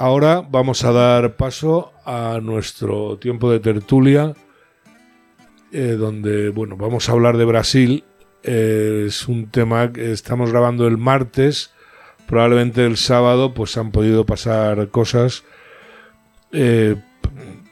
[0.00, 4.34] ahora vamos a dar paso a nuestro tiempo de tertulia,
[5.72, 8.04] eh, donde bueno, vamos a hablar de Brasil.
[8.42, 11.72] Eh, es un tema que estamos grabando el martes.
[12.26, 15.44] Probablemente el sábado pues han podido pasar cosas.
[16.50, 16.96] Eh,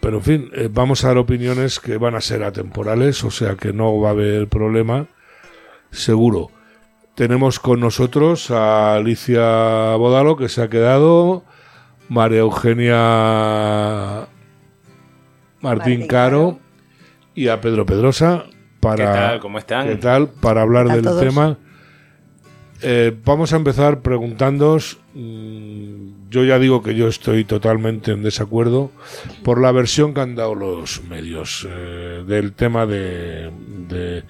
[0.00, 3.72] pero en fin, vamos a dar opiniones que van a ser atemporales, o sea que
[3.72, 5.08] no va a haber problema,
[5.90, 6.50] seguro.
[7.14, 11.42] Tenemos con nosotros a Alicia Bodalo, que se ha quedado,
[12.08, 12.96] María Eugenia
[15.60, 16.58] Martín Martín Caro
[17.34, 18.44] y a Pedro Pedrosa
[18.80, 19.40] para ¿Qué tal?
[19.40, 19.88] ¿Cómo están?
[19.88, 20.28] ¿Qué tal?
[20.28, 21.20] Para hablar ¿Qué tal del todos?
[21.22, 21.58] tema.
[22.80, 24.98] Eh, vamos a empezar preguntándoos.
[25.14, 28.92] mm, yo ya digo que yo estoy totalmente en desacuerdo
[29.42, 33.50] por la versión que han dado los medios eh, del tema de,
[33.88, 34.22] de-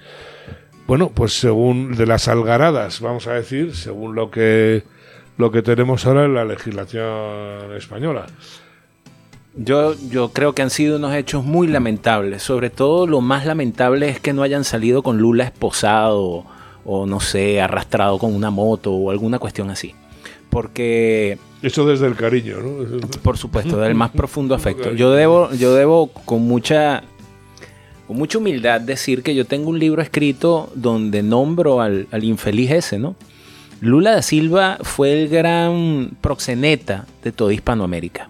[0.87, 4.83] Bueno, pues según de las algaradas, vamos a decir, según lo que
[5.39, 8.25] lo que tenemos ahora en la legislación española.
[9.55, 12.43] Yo, yo creo que han sido unos hechos muy lamentables.
[12.43, 16.43] Sobre todo lo más lamentable es que no hayan salido con Lula esposado
[16.83, 19.95] o no sé, arrastrado con una moto o alguna cuestión así.
[20.49, 23.07] Porque, Eso desde el cariño, ¿no?
[23.23, 24.91] por supuesto, del más profundo afecto.
[24.93, 27.03] Yo debo, yo debo con mucha,
[28.07, 32.71] con mucha humildad decir que yo tengo un libro escrito donde nombro al, al infeliz
[32.71, 33.15] ese, ¿no?
[33.81, 38.27] Lula da Silva fue el gran proxeneta de toda Hispanoamérica.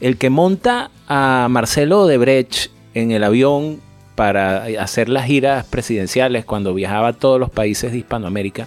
[0.00, 3.80] El que monta a Marcelo Odebrecht en el avión
[4.14, 8.66] para hacer las giras presidenciales cuando viajaba a todos los países de Hispanoamérica.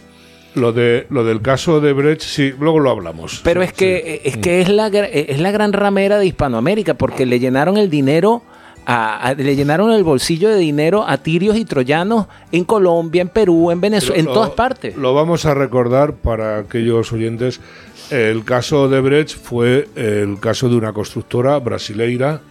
[0.55, 3.41] Lo, de, lo del caso de Brecht, sí, luego lo hablamos.
[3.43, 7.39] Pero es que, es que es la, es la gran ramera de Hispanoamérica porque le
[7.39, 8.43] llenaron el dinero,
[8.85, 13.29] a- a- le llenaron el bolsillo de dinero a tirios y troyanos en Colombia, en
[13.29, 14.95] Perú, en Venezuela, en Lo- todas partes.
[14.97, 17.61] Lo vamos a recordar para aquellos oyentes.
[18.09, 22.41] El caso de Brecht fue el caso de una constructora brasileira,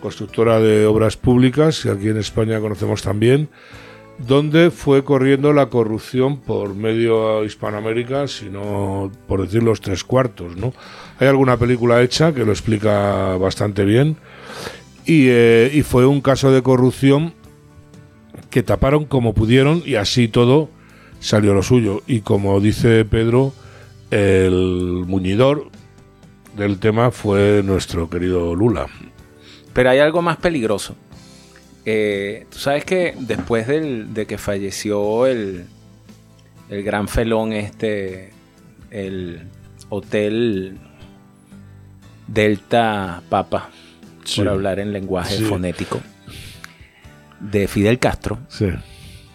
[0.00, 3.48] constructora de obras públicas, que aquí en España conocemos también,
[4.18, 10.72] donde fue corriendo la corrupción por medio Hispanoamérica, sino por decir los tres cuartos, ¿no?
[11.18, 14.16] Hay alguna película hecha que lo explica bastante bien.
[15.06, 17.34] Y, eh, y fue un caso de corrupción
[18.50, 20.68] que taparon como pudieron y así todo
[21.20, 22.02] salió lo suyo.
[22.06, 23.52] Y como dice Pedro,
[24.10, 25.70] el muñidor
[26.56, 28.86] del tema fue nuestro querido Lula.
[29.72, 30.96] Pero hay algo más peligroso.
[31.86, 35.64] Eh, Tú sabes que después del- de que falleció el,
[36.68, 38.30] el gran felón este,
[38.90, 39.40] el
[39.88, 40.78] hotel
[42.26, 43.70] Delta Papa,
[44.24, 44.40] Sí.
[44.40, 45.44] por hablar en lenguaje Sí.
[45.44, 46.00] fonético,
[47.40, 48.66] de Fidel Castro, Sí.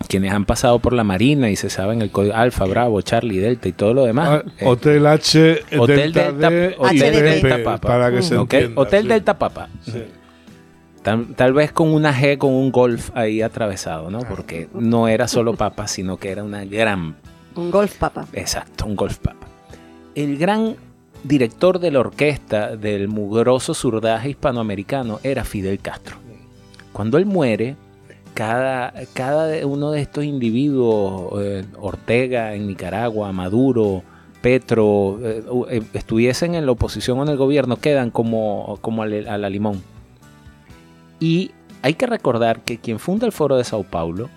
[0.07, 3.67] quienes han pasado por la Marina y se saben el código Alfa, Bravo, Charlie, Delta
[3.67, 4.29] y todo lo demás.
[4.45, 7.87] Ah, eh, Hotel H, Hotel Delta, Delta- D, Hotel Delta Papa.
[7.87, 8.81] para que se ok, entienda.
[8.81, 9.07] Hotel sí.
[9.09, 9.69] Delta Papa.
[9.81, 10.03] Sí.
[11.01, 14.19] Tal, tal vez con una G, con un golf ahí atravesado, ¿no?
[14.21, 17.15] Porque no era solo papa, sino que era una gran,
[17.55, 18.25] Un golf papa.
[18.33, 19.45] exacto, un golf papa.
[20.15, 20.75] El gran
[21.27, 26.17] director de la orquesta del mugroso surdaje hispanoamericano era Fidel Castro.
[26.93, 27.75] Cuando él muere,
[28.33, 34.03] cada, cada uno de estos individuos, eh, Ortega en Nicaragua, Maduro,
[34.41, 39.07] Petro, eh, eh, estuviesen en la oposición o en el gobierno, quedan como, como a
[39.07, 39.81] la- limón.
[41.19, 44.29] Y hay que recordar que quien funda el Foro de Sao Paulo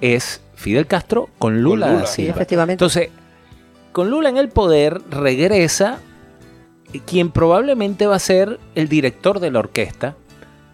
[0.00, 2.72] es Fidel Castro con Lula, Lula, da Sí, efectivamente.
[2.84, 3.10] Entonces,
[3.98, 5.98] con Lula en el poder regresa
[7.04, 10.14] quien probablemente va a ser el director de la orquesta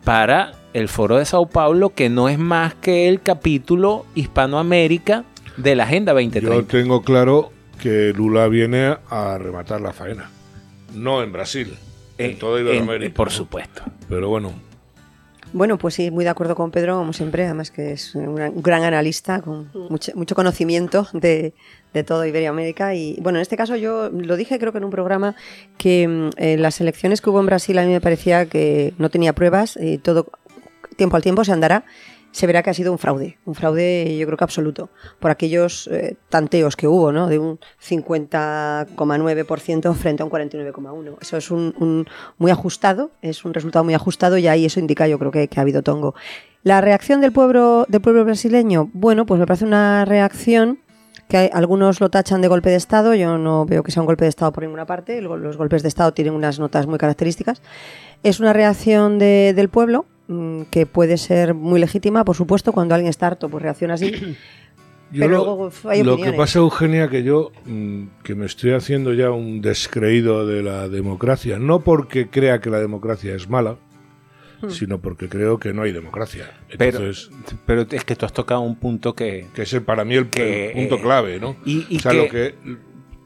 [0.05, 5.25] para el Foro de Sao Paulo, que no es más que el capítulo Hispanoamérica
[5.57, 6.69] de la Agenda Yo 2030.
[6.71, 10.29] tengo claro que Lula viene a rematar la faena.
[10.93, 11.75] No en Brasil,
[12.19, 13.15] en Eh, toda en- Iberoamérica.
[13.15, 13.85] por supuesto.
[14.07, 14.53] Pero bueno,
[15.55, 18.83] Bueno, pues sí, muy de acuerdo con Pedro, como siempre, además que es un gran,
[18.83, 21.55] analista con mucho, mucho conocimiento de,
[21.93, 22.97] de todo Iberoamérica.
[22.97, 25.37] Y bueno, en este caso yo lo dije creo que en un programa
[25.79, 29.11] que mm, en las elecciones que hubo en Brasil a mí me parecía que no
[29.11, 30.27] tenía pruebas y todo
[30.97, 31.85] tiempo al tiempo se andará.
[32.35, 34.91] Se verá que ha sido un fraude, un fraude yo creo que absoluto,
[35.21, 37.29] por aquellos eh, tanteos que hubo, ¿no?
[37.29, 41.19] De un 50,9% frente a un 49,1%.
[41.21, 42.07] Eso es un,
[42.39, 45.61] muy ajustado, es un resultado muy ajustado y ahí eso indica yo creo que, ha
[45.61, 46.17] habido tongo.
[46.65, 50.81] La reacción del pueblo, del pueblo brasileño, bueno, pues me parece una reacción
[51.29, 54.25] que algunos lo tachan de golpe de Estado, yo no veo que sea un golpe
[54.25, 57.63] de Estado por ninguna parte, los golpes de Estado tienen unas notas muy características.
[58.25, 60.07] Es una reacción de- del pueblo
[60.71, 64.13] que puede ser muy legítima, por supuesto, cuando alguien está harto, pues reacciona así.
[65.13, 68.73] Yo Pero lo, luego hay lo que pasa, Eugenia, que yo mm, que me estoy
[68.73, 73.77] haciendo ya un descreído de la democracia, no porque crea que la democracia es mala,
[74.63, 74.71] Hmm.
[74.71, 76.51] sino porque creo que no hay democracia.
[76.79, 77.31] Pero- Entonces,
[77.67, 79.47] Pero es que tú has tocado un punto que...
[79.55, 81.57] que es para mí el, que, el punto eh, clave, ¿no?
[81.65, 82.55] y- y o sea, que- lo que,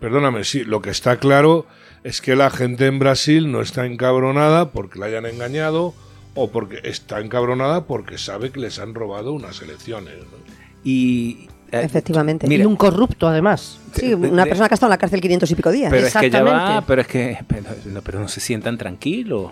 [0.00, 1.64] perdóname, sí, lo que está claro
[2.02, 5.94] es que la gente en Brasil no está encabronada porque la hayan engañado
[6.34, 10.14] o porque está encabronada porque sabe que les han robado unas elecciones.
[10.18, 10.38] ¿no?
[10.84, 12.46] Y, eh, Efectivamente.
[12.46, 13.78] Mira, y un corrupto, además.
[13.94, 15.90] Sí, una de- persona que ha estado en la cárcel 500 y pico días.
[15.90, 19.50] Pero es que ya va, pero es que, pero no, pero no se sientan tranquilos.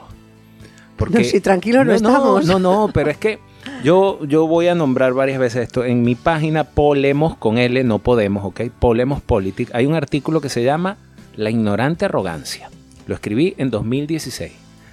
[1.11, 2.47] No, sí, tranquilos no estamos.
[2.47, 3.39] No, no, pero es que
[3.85, 5.85] yo, yo voy a nombrar varias veces esto.
[5.85, 8.63] En mi página Polemos con L, no podemos, ¿ok?
[8.79, 10.97] Polemos Politics, hay un artículo que se llama
[11.35, 12.71] La ignorante arrogancia.
[13.07, 14.53] Lo escribí en 2016.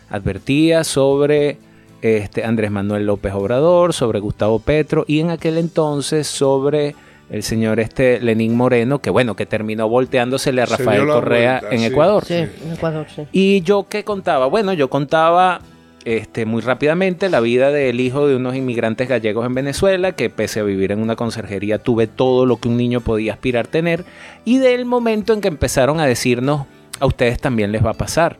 [0.09, 1.57] Advertía sobre
[2.03, 6.95] este, Andrés Manuel López Obrador, sobre Gustavo Petro y en aquel entonces sobre
[7.29, 11.79] el señor este Lenín Moreno, que bueno, que terminó volteándosele a Rafael Correa vuelta, en
[11.79, 11.85] sí.
[11.85, 12.25] Ecuador.
[12.25, 13.23] Sí, en Ecuador, sí.
[13.31, 14.47] ¿Y yo qué contaba?
[14.47, 15.61] Bueno, yo contaba
[16.03, 20.59] este, muy rápidamente la vida del hijo de unos inmigrantes gallegos en Venezuela, que pese
[20.59, 24.03] a vivir en una conserjería tuve todo lo que un niño podía aspirar tener,
[24.43, 26.67] y del momento en que empezaron a decirnos,
[26.99, 28.37] a ustedes también les va a pasar.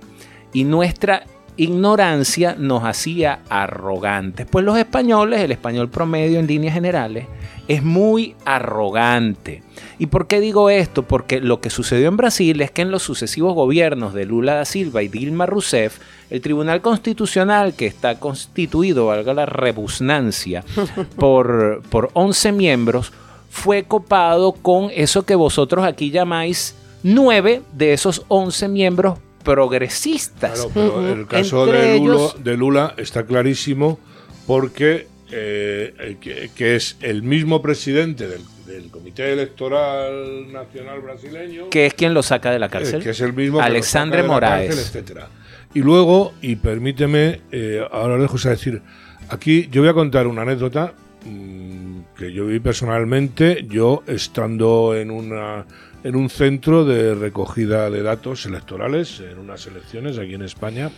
[0.52, 1.24] Y nuestra
[1.58, 4.48] ignorancia nos hacía arrogantes.
[4.50, 7.28] Pues los españoles, el español promedio en líneas generales,
[7.68, 9.64] es muy arrogante.
[10.00, 11.04] ¿Y por qué digo esto?
[11.04, 14.66] Porque lo que sucedió en Brasil es que en los sucesivos gobiernos de Lula da
[14.66, 20.64] Silva y Dilma Rousseff, el Tribunal Constitucional, que está constituido, valga la rebusnancia,
[21.18, 23.14] por, por 11 miembros,
[23.50, 30.54] fue copado con eso que vosotros aquí llamáis nueve de esos 11 miembros progresistas.
[30.54, 31.08] Claro, pero Ujú.
[31.08, 34.00] el caso de, Lulo- ellos- de Lula está clarísimo
[34.48, 41.70] porque eh, eh, que, que es el mismo presidente del, del Comité Electoral Nacional Brasileño,
[41.70, 43.02] que es quien lo saca de la eh, cárcel.
[43.04, 44.68] que es el mismo Alexandre Moraes.
[44.76, 45.28] cárcel, etcétera.
[45.74, 48.82] Y luego, y permíteme, eh, ahora lejos a decir,
[49.30, 50.94] aquí yo voy a contar una anécdota
[51.26, 55.66] mm, que yo vi personalmente, yo estando en una
[56.04, 60.92] en un centro de recogida de datos electorales en unas elecciones aquí en España,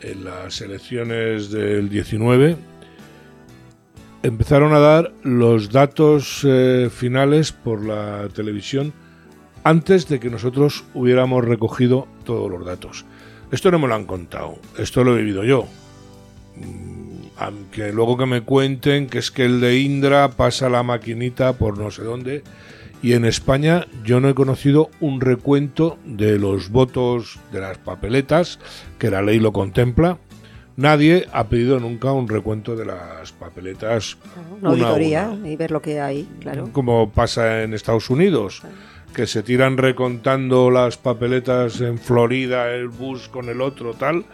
[0.00, 2.56] en las elecciones del 19,
[4.22, 8.92] empezaron a dar los datos eh, finales por la televisión
[9.64, 13.04] antes de que nosotros hubiéramos recogido todos los datos.
[13.50, 15.66] Esto no me lo han contado, esto lo he vivido yo.
[16.56, 16.98] Mm,
[17.36, 21.78] Aunque luego que me cuenten que es que el de Indra pasa la maquinita por
[21.78, 22.42] no sé dónde.
[23.02, 28.58] Y en España yo no he conocido un recuento de los votos de las papeletas,
[28.98, 30.18] que la ley lo contempla.
[30.76, 34.16] Nadie ha pedido nunca un recuento de las papeletas
[34.60, 35.48] Una auditoría una.
[35.48, 36.70] y ver lo que hay, claro.
[36.72, 38.62] como pasa en Estados Unidos,
[39.12, 44.24] que se tiran recontando las papeletas en Florida, el bus con el otro, tal.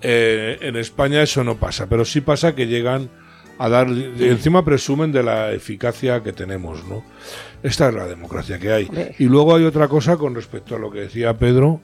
[0.00, 3.08] Eh, en España eso no pasa, pero sí pasa que llegan
[3.58, 7.04] a dar, encima presumen de la eficacia que tenemos, ¿no?
[7.64, 8.84] Esta es la democracia que hay.
[8.84, 9.14] Hombre.
[9.18, 11.80] Y luego hay otra cosa con respecto a lo que decía Pedro.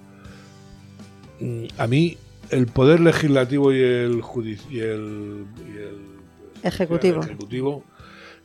[1.40, 2.18] Mm, A mí
[2.50, 4.22] el poder legislativo y el,
[4.70, 6.20] y el, y el-
[6.62, 7.22] Ejecutivo.
[7.22, 7.84] ejecutivo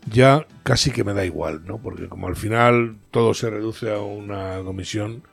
[0.09, 1.79] ya casi que me da igual, ¿no?
[1.81, 5.23] Porque como al final todo se reduce a una comisión,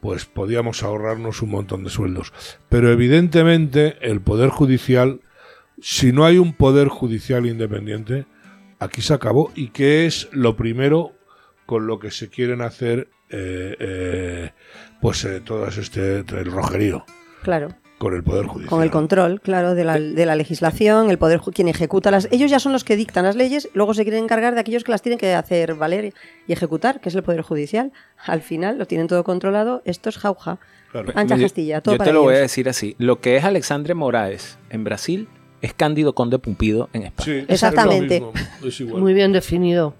[0.00, 2.32] pues podíamos ahorrarnos un montón de sueldos.
[2.68, 5.20] Pero evidentemente el poder judicial,
[5.80, 8.24] si no hay un poder judicial independiente,
[8.80, 9.52] aquí se acabó.
[9.54, 11.12] ¿Y qué es lo primero
[11.68, 14.50] con lo que se quieren hacer, eh, eh,
[15.02, 17.04] pues eh, todo este el rojerío
[17.42, 17.68] Claro.
[17.98, 18.70] con el poder judicial?
[18.70, 22.26] Con el control, claro, de la, de la legislación, el poder, quien ejecuta las...
[22.32, 24.92] Ellos ya son los que dictan las leyes, luego se quieren encargar de aquellos que
[24.92, 26.14] las tienen que hacer valer
[26.46, 27.92] y ejecutar, que es el poder judicial.
[28.24, 30.58] Al final lo tienen todo controlado, esto es jauja.
[30.90, 31.12] Claro.
[31.16, 32.96] Ancha Yo- Castilla, todo Yo para te lo voy a decir así.
[32.96, 35.28] Lo que es Alexandre Moraes en Brasil
[35.60, 37.24] es Cándido Conde Pumpido en España.
[37.26, 38.20] Sí, es lo Exactamente.
[38.20, 38.32] mismo,
[38.64, 39.02] es igual.
[39.02, 39.94] Muy bien definido.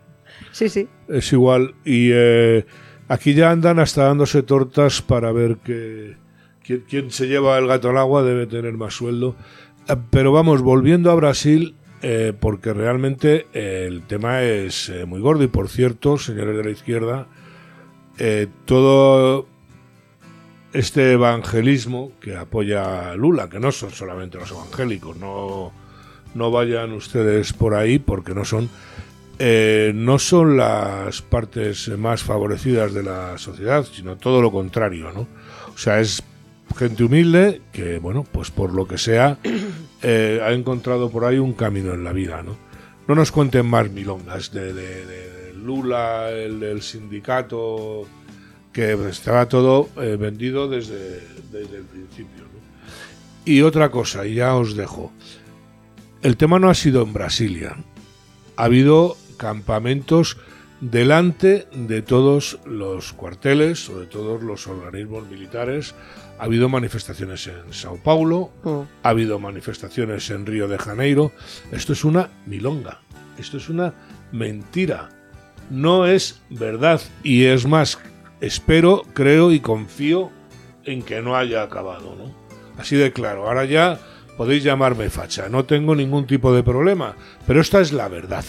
[0.53, 0.89] Sí, sí.
[1.09, 1.75] Es igual.
[1.85, 2.67] Y eh,
[3.09, 6.17] aquí ya andan hasta dándose tortas para ver que
[6.87, 9.37] quien, se lleva el gato al agua debe tener más sueldo.
[9.88, 15.45] Eh, Pero vamos, volviendo a Brasil, eh, porque realmente eh, el tema es muy gordo.
[15.45, 17.27] Y por cierto, señores de la izquierda,
[18.65, 19.47] todo
[20.73, 25.73] este evangelismo que apoya a Lula, que no son solamente los evangélicos, no,
[26.35, 28.69] no vayan ustedes por ahí porque no son
[29.38, 35.28] eh, no son las partes más favorecidas de la sociedad, sino todo lo contrario, ¿no?
[35.75, 36.23] O sea, es
[36.76, 39.38] gente humilde que, bueno, pues por lo que sea,
[40.02, 42.57] eh, ha encontrado por ahí un camino en la vida, ¿no?
[43.07, 48.07] No nos cuenten más milongas de, de- Lula, el del sindicato,
[48.73, 51.21] que estaba todo eh, vendido desde,
[51.52, 52.45] desde el principio.
[52.45, 52.61] ¿no?
[53.45, 55.12] Y otra cosa, y ya os dejo.
[56.23, 57.76] El tema no ha sido en Brasilia.
[58.57, 60.37] Ha habido campamentos
[60.80, 65.95] delante de todos los cuarteles o de todos los organismos militares.
[66.38, 68.80] Ha habido manifestaciones en Sao Paulo, Mm.
[69.02, 71.33] ha habido manifestaciones en Río de Janeiro.
[71.73, 73.00] Esto es una milonga,
[73.38, 73.95] esto es una
[74.30, 75.09] mentira.
[75.71, 77.99] No es verdad y es más,
[78.40, 80.30] espero, creo y confío
[80.85, 82.33] en que no haya acabado, ¿no?
[82.78, 83.49] Así de claro.
[83.49, 83.99] Ahora ya
[84.37, 87.16] podéis llamarme facha, no tengo ningún tipo de problema,
[87.49, 88.45] pero esta es la verdad.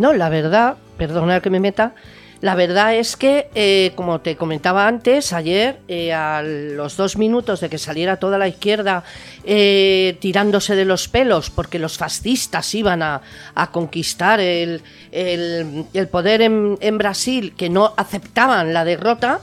[0.00, 1.94] No, la verdad, perdona que me meta,
[2.40, 7.60] la verdad es que, eh, como te comentaba antes, ayer, eh, a los dos minutos
[7.60, 9.04] de que saliera toda la izquierda
[9.44, 13.20] eh, tirándose de los pelos porque los fascistas iban a,
[13.54, 14.80] a conquistar el,
[15.12, 19.40] el- poder en, en Brasil, que no aceptaban la derrota,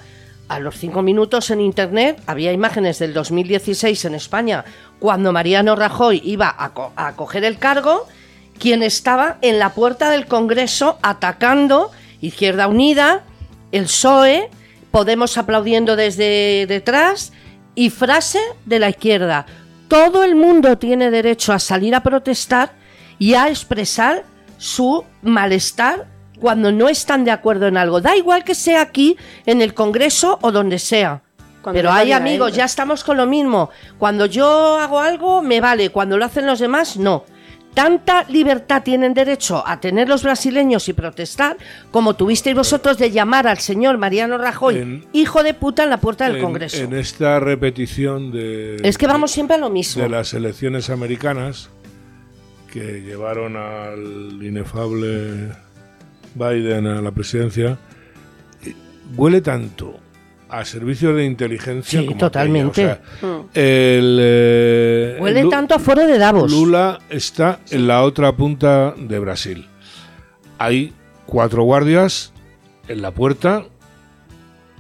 [0.47, 4.65] a los cinco minutos en internet había imágenes del 2016 en España,
[4.97, 8.07] cuando Mariano Rajoy iba a, a coger el cargo,
[8.59, 13.23] quien estaba en la puerta del Congreso atacando Izquierda Unida,
[13.71, 14.49] el PSOE,
[14.91, 17.33] Podemos aplaudiendo desde detrás
[17.75, 19.45] y frase de la izquierda.
[19.87, 22.71] Todo el mundo tiene derecho a salir a protestar
[23.19, 24.23] y a expresar
[24.57, 26.07] su malestar
[26.39, 28.01] cuando no están de acuerdo en algo.
[28.01, 31.21] Da igual que sea aquí, en el Congreso o donde sea.
[31.61, 33.69] Cuando Pero hay amigos, ya estamos con lo mismo.
[33.99, 35.89] Cuando yo hago algo, me vale.
[35.89, 37.25] Cuando lo hacen los demás, no.
[37.77, 41.57] Tanta libertad tienen derecho a tener los brasileños y protestar
[41.91, 45.97] como tuvisteis vosotros de llamar al señor Mariano Rajoy En- hijo de puta en la
[45.97, 46.77] puerta del en, Congreso.
[46.77, 50.01] en esta repetición de, es que vamos siempre a lo mismo.
[50.01, 51.69] de las elecciones americanas
[52.73, 55.49] que llevaron al inefable
[56.33, 57.77] Biden a la presidencia,
[59.15, 59.99] huele tanto
[60.49, 62.85] a servicios de inteligencia Sí, como totalmente.
[62.85, 63.01] O sea,
[63.53, 66.51] el, eh, Huele Lu- tanto a foro de Davos.
[66.51, 69.67] Lula está en la otra punta de Brasil.
[70.57, 70.93] Hay
[71.25, 72.31] cuatro guardias
[72.87, 73.65] en la puerta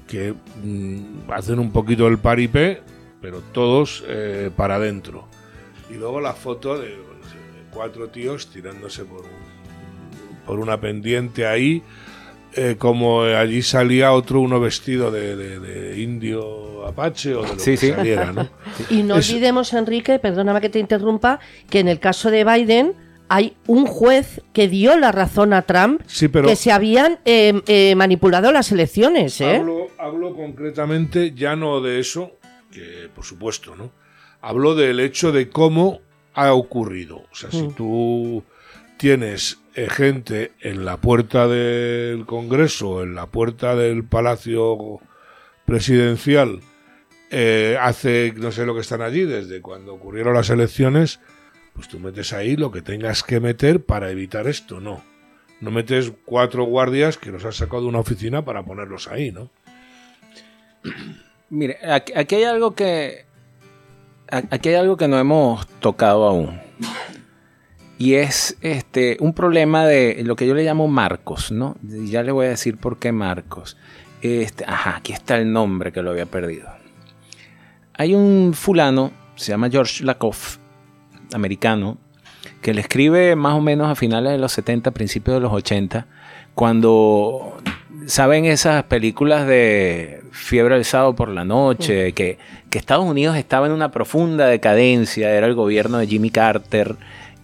[0.07, 0.33] que
[0.63, 2.81] mm, hacen un poquito el paripé,
[3.21, 5.27] pero todos eh, para adentro.
[5.89, 6.95] Y luego la foto de,
[7.71, 11.83] cuatro tíos tirándose por, un- por una pendiente ahí,
[12.53, 17.59] eh, como allí salía otro uno vestido de, de- de indio apache o de lo
[17.59, 17.89] Sí, que sí.
[17.91, 18.47] saliera, ¿no?
[18.89, 21.39] Y no Es- olvidemos, Enrique, perdóname que te interrumpa,
[21.69, 22.93] que en el caso de Biden
[23.29, 27.61] hay un juez que dio la razón a Trump Sí, pero que se habían eh,
[27.67, 29.41] eh, manipulado las elecciones.
[29.41, 29.57] ¿eh?
[29.57, 32.37] Hablo, hablo concretamente ya no de eso,
[32.71, 33.91] que por supuesto, ¿no?
[34.39, 35.99] Hablo del hecho de cómo
[36.33, 37.17] ha ocurrido.
[37.29, 37.73] O sea, si Mm.
[37.73, 38.43] tú
[38.97, 44.99] tienes gente en la puerta del Congreso, en la puerta del Palacio
[45.65, 46.61] Presidencial,
[47.29, 51.19] eh, hace, no sé lo que están allí, desde cuando ocurrieron las elecciones,
[51.73, 55.03] pues tú metes ahí lo que tengas que meter para evitar esto, no.
[55.59, 59.49] No metes cuatro guardias que los has sacado de una oficina para ponerlos ahí, ¿no?
[61.49, 63.25] Mire, aquí, hay algo que.
[64.29, 66.59] Aquí hay algo que no hemos tocado aún.
[67.97, 71.75] Y es este un problema de lo que yo le llamo marcos, ¿no?
[71.89, 73.77] Y Ya le voy a decir por qué marcos.
[74.21, 76.69] Este, ajá, aquí está el nombre que lo había perdido.
[77.93, 80.57] Hay un fulano, se llama George Lakoff,
[81.33, 81.97] americano,
[82.61, 86.05] que le escribe más o menos a finales de los 70, principios de los 80,
[86.53, 87.57] cuando
[88.05, 92.37] saben esas películas de fiebre del sábado por la noche, que,
[92.69, 96.95] que Estados Unidos estaba en una profunda decadencia, era el gobierno de Jimmy Carter,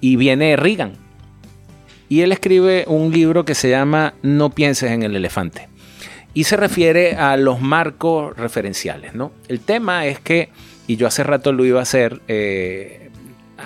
[0.03, 0.91] y viene Reagan.
[2.09, 5.69] Y él escribe un libro que se llama No pienses en el elefante.
[6.33, 9.31] Y se refiere a los marcos referenciales, ¿no?
[9.47, 10.49] El tema es que,
[10.87, 13.11] y yo hace rato lo iba a hacer, eh,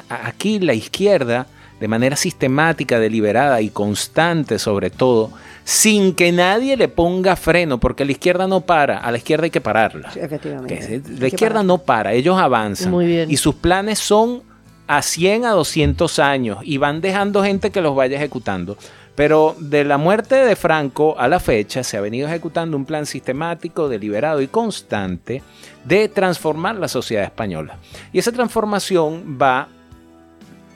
[0.09, 1.47] aquí la izquierda,
[1.79, 5.31] de manera sistemática, deliberada y constante sobre todo,
[5.63, 9.51] sin que nadie le ponga freno, porque la izquierda no para, a la izquierda hay
[9.51, 10.11] que pararla.
[10.11, 11.01] Sí, efectivamente.
[11.17, 11.65] La izquierda parar.
[11.65, 12.91] no para, ellos avanzan.
[12.91, 13.31] Muy bien.
[13.31, 14.43] Y sus planes son
[14.87, 18.77] a 100 a 200 años y van dejando gente que los vaya ejecutando.
[19.15, 23.05] Pero de la muerte de Franco a la fecha se ha venido ejecutando un plan
[23.07, 25.41] sistemático, deliberado y constante
[25.83, 27.77] de transformar la sociedad española.
[28.13, 29.69] Y esa transformación va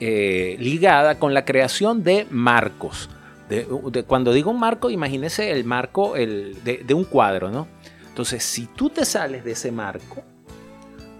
[0.00, 3.08] eh, ligada con la creación de marcos.
[3.48, 3.66] De-
[4.06, 7.68] cuando digo un marco, imagínese el marco el, de, de un cuadro, ¿no?
[8.08, 10.22] Entonces, si tú te sales de ese marco,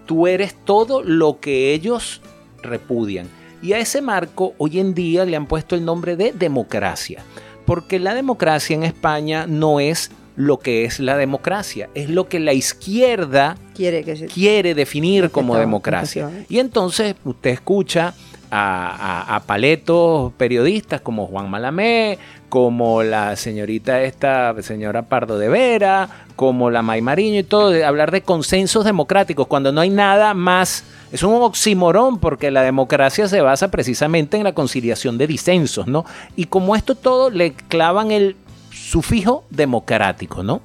[0.05, 2.21] tú eres todo lo que ellos
[2.63, 3.27] repudian.
[3.61, 7.23] Y a ese marco hoy en día le han puesto el nombre de democracia.
[7.65, 12.39] Porque la democracia en España no es lo que es la democracia, es lo que
[12.39, 14.25] la izquierda quiere, que se...
[14.25, 16.29] quiere definir como democracia.
[16.49, 18.13] Y entonces usted escucha
[18.51, 22.17] a, a- a paletos periodistas como Juan Malamé,
[22.49, 27.85] como la señorita esta, señora Pardo de Vera, como la May Mariño y todo, de
[27.85, 30.83] hablar de consensos democráticos, cuando no hay nada más.
[31.13, 36.05] Es un oximorón porque la democracia se basa precisamente en la conciliación de disensos, ¿no?
[36.35, 38.35] Y como esto todo le clavan el
[38.71, 40.61] sufijo democrático, ¿no?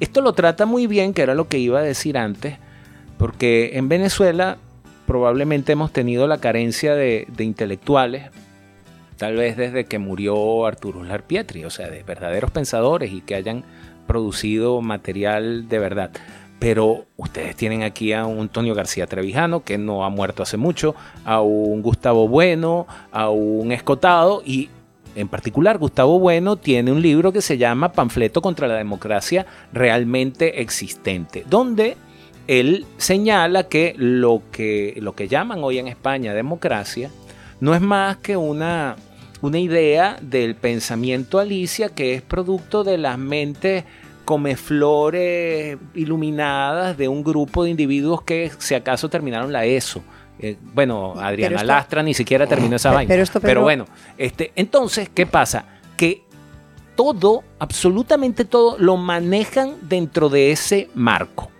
[0.00, 2.56] Esto lo trata muy bien, que era lo que iba a decir antes,
[3.18, 4.56] porque en Venezuela
[5.06, 8.30] probablemente hemos tenido la carencia de, intelectuales,
[9.18, 13.34] tal vez desde que murió Arturo Uslar Pietri, o sea, de verdaderos pensadores y que
[13.34, 13.64] hayan
[14.06, 16.10] producido material de verdad.
[16.60, 20.94] Pero ustedes tienen aquí a un Antonio García Trevijano, que no ha muerto hace mucho,
[21.24, 24.70] a un Gustavo Bueno, a un Escotado y
[25.16, 30.60] en particular, Gustavo Bueno tiene un libro que se llama Panfleto contra la democracia realmente
[30.60, 31.96] existente, donde
[32.46, 37.10] él señala que lo que, lo que llaman hoy en España democracia
[37.60, 38.96] no es más que una,
[39.42, 43.84] una idea del pensamiento Alicia que es producto de las mentes
[44.30, 50.02] comeflores iluminadas de un grupo de individuos que si acaso terminaron la ESO.
[50.38, 53.08] Eh, bueno, Adriana esto- Lastra ni siquiera terminó esa Pero- vaina.
[53.08, 53.84] pero esto, pero Pedro- bueno,
[54.16, 55.64] este, entonces, ¿qué pasa?
[55.96, 56.22] Que
[56.96, 61.50] todo, absolutamente todo, lo manejan dentro de ese marco.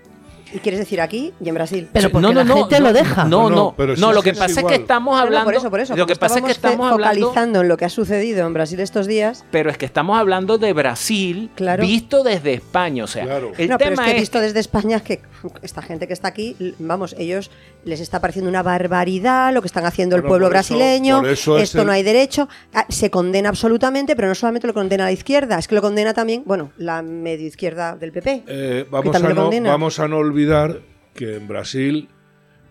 [0.53, 1.89] ¿Y quieres decir aquí y en Brasil?
[1.93, 3.25] Pero porque la gente lo deja.
[3.25, 4.75] No, No, no, no, no, pero si lo es que es pasa es que igual.
[4.81, 5.45] estamos No, no, hablando.
[5.45, 5.97] por eso, por eso.
[5.97, 7.21] Lo que pasa es que estamos hablando.
[7.27, 9.45] focalizando en lo que ha sucedido en Brasil estos días.
[9.51, 11.83] Pero es que estamos hablando de Brasil Claro.
[11.83, 13.05] visto desde España.
[13.05, 13.53] O sea, Claro.
[13.57, 14.21] el no, pero es tema que he es.
[14.23, 15.21] visto desde España que
[15.63, 17.51] esta gente que está aquí, vamos, ellos
[17.85, 21.29] les está pareciendo una barbaridad lo que están haciendo el pueblo por eso- brasileño, por
[21.29, 24.75] eso es esto el- no hay derecho, Ah, se condena absolutamente, pero no solamente lo
[24.75, 28.45] condena la izquierda, es que lo condena también, bueno, la medio izquierda del PP.
[28.47, 30.81] Eh, a no, vamos a no olvidar
[31.15, 32.09] que en Brasil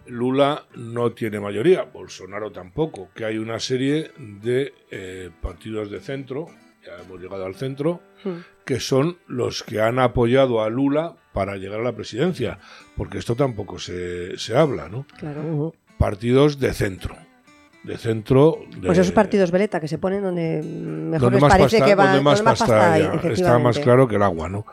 [0.08, 6.48] Lula no tiene mayoría, Bolsonaro tampoco, que hay una serie de eh, partidos de centro,
[6.86, 8.40] ya hemos llegado al centro, Hmm.
[8.66, 12.60] que son los que han apoyado a Lula para llegar a la presidencia,
[12.98, 15.06] porque esto tampoco se, se habla, ¿no?
[15.18, 15.74] Claro.
[15.98, 17.16] Partidos de centro,
[17.84, 18.60] de centro...
[18.78, 21.86] De, Pues esos partidos veleta que se ponen donde mejor donde les más parece pasta,
[21.86, 23.32] que van, donde más donde más pasta pasta hay, haya.
[23.32, 24.66] está más claro que el agua, ¿no?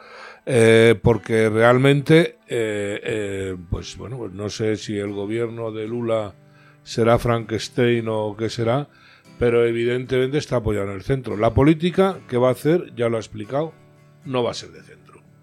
[0.44, 6.34] Eh, porque realmente, eh, eh, pues bueno, pues no sé si el gobierno de Lula
[6.82, 8.88] será Frankenstein o qué será,
[9.38, 11.36] pero evidentemente está apoyado en el centro.
[11.36, 13.72] La política que va a hacer, ya lo ha explicado,
[14.24, 14.96] no va a ser de centro.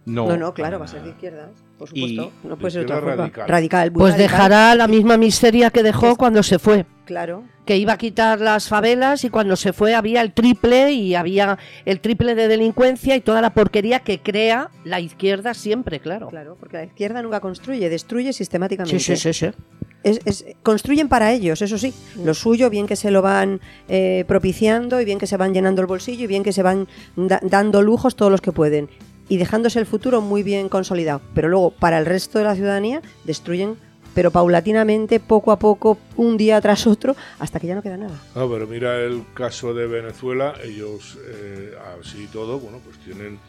[0.05, 2.31] No, no, claro, va a ser de izquierda, por Y supuesto.
[2.43, 3.29] no de puede ser otra forma.
[3.47, 3.91] radical.
[3.93, 6.85] Pues radical, dejará la misma miseria que dejó Es- cuando se fue.
[7.05, 7.45] Claro.
[7.65, 11.57] Que iba a quitar las favelas y cuando se fue había el triple y había
[11.85, 16.27] el triple de delincuencia y toda la porquería que crea la izquierda siempre, claro.
[16.27, 18.99] Claro, porque la izquierda nunca construye, destruye sistemáticamente.
[18.99, 19.51] Sí, sí, sí, sí.
[20.03, 21.93] Es- es- construyen para ellos, eso sí.
[22.23, 25.81] Lo suyo, bien que se lo van eh, propiciando y bien que se van llenando
[25.81, 28.89] el bolsillo y bien que se van da- dando lujos todos los que pueden.
[29.29, 31.21] Y dejándose el futuro muy bien consolidado.
[31.33, 33.77] Pero luego, para el resto de la ciudadanía, destruyen,
[34.13, 38.21] pero paulatinamente, poco a poco, un día tras otro, hasta que ya no queda nada.
[38.35, 43.39] No, pero mira el caso de Venezuela, ellos eh, así y todo, bueno, pues tienen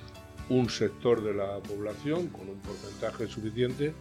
[0.51, 3.95] un sector de la población con un porcentaje suficiente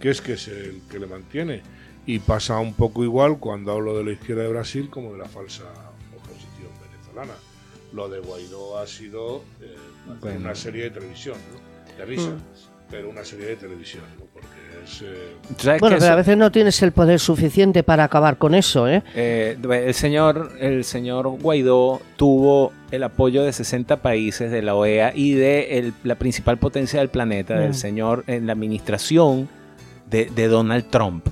[0.00, 1.62] que es que es el que le mantiene.
[2.06, 5.24] Y pasa un poco igual cuando hablo de la izquierda de Brasil como de la
[5.26, 5.64] falsa
[6.16, 7.32] oposición venezolana.
[7.92, 9.74] Lo de Guaidó ha sido eh,
[10.20, 10.40] Bueno.
[10.40, 11.96] una serie de televisión, ¿no?
[11.96, 12.32] de risa,
[12.90, 14.24] pero una serie de televisión, ¿no?
[14.32, 14.48] porque
[14.84, 15.00] es...
[15.02, 18.54] eh, ¿Sabes Bueno, que pero a veces no tienes el poder suficiente para acabar con
[18.56, 19.02] eso, ¿eh?
[19.14, 25.12] Eh, el, señor, el señor Guaidó tuvo el apoyo de 60 países de la OEA
[25.14, 27.74] y de el- la principal potencia del planeta, del Mm.
[27.74, 29.48] señor en la administración
[30.10, 31.26] de, de Donald Trump.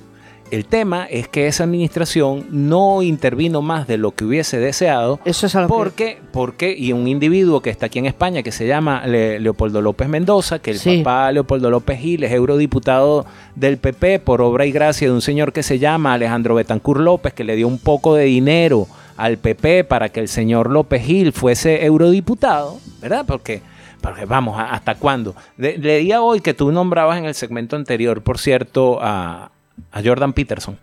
[0.53, 5.47] El tema es que esa administración no intervino más de lo que hubiese deseado Eso
[5.47, 8.67] es algo que- porque, porque, y un individuo que está aquí en España que se
[8.67, 10.99] llama Le- Leopoldo López Mendoza, que el Sí.
[10.99, 15.55] papá Leopoldo López Gil es eurodiputado del PP por obra y gracia de un señor
[15.55, 18.87] que se llama Alejandro Betancur López, que le dio un poco de dinero
[19.17, 23.25] al PP para que el señor López Gil fuese eurodiputado, ¿verdad?
[23.27, 23.63] Porque,
[24.03, 25.35] porque vamos, ¿a- ¿hasta cuándo?
[25.57, 29.51] Le- leía hoy que tú nombrabas en el segmento anterior, por cierto, a,
[29.91, 30.79] a Jordan Peterson.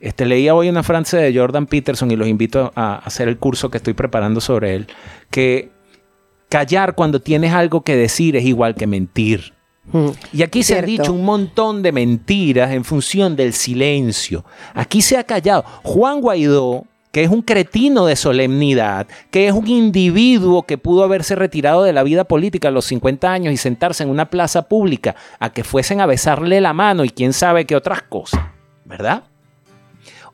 [0.00, 3.70] Este, leía hoy una frase de Jordan Peterson y los invito a hacer el curso
[3.70, 4.86] que estoy preparando sobre él,
[5.30, 5.70] que
[6.48, 9.52] callar cuando tienes algo que decir es igual que mentir.
[9.92, 10.08] Mm.
[10.32, 11.02] Y aquí se han Cierto.
[11.02, 14.44] dicho un montón de mentiras en función del silencio.
[14.74, 15.64] Aquí se ha callado.
[15.82, 21.34] Juan Guaidó que es un cretino de solemnidad, que es un individuo que pudo haberse
[21.34, 25.16] retirado de la vida política a los 50 años y sentarse en una plaza pública
[25.38, 28.40] a que fuesen a besarle la mano y quién sabe qué otras cosas,
[28.84, 29.24] ¿verdad?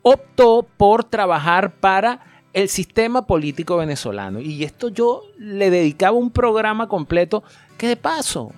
[0.03, 2.21] Optó por trabajar para
[2.53, 4.41] el sistema político venezolano.
[4.41, 7.43] Y esto yo le dedicaba un programa completo
[7.77, 8.53] que de paso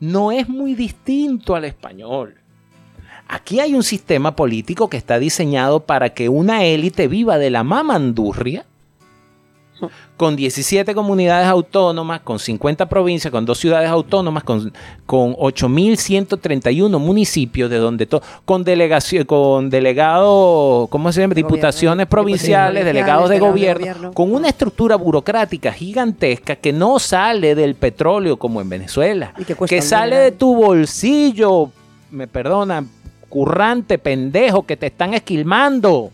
[0.00, 2.39] no es muy distinto al español.
[3.32, 7.62] Aquí hay un sistema político que está diseñado para que una élite viva de la
[7.62, 8.64] mamandurria,
[10.16, 14.72] con 17 comunidades autónomas, con 50 provincias, con dos ciudades autónomas, con,
[15.06, 21.34] con 8.131 municipios, de donde todo, con delegación, con delegados, ¿cómo se llama?
[21.34, 28.36] Diputaciones provinciales, delegados de gobierno, con una estructura burocrática gigantesca que no sale del petróleo
[28.36, 29.32] como en Venezuela,
[29.68, 31.70] que sale de tu bolsillo,
[32.10, 32.90] me perdonan,
[33.30, 36.10] currante, pendejo, que te están esquilmando.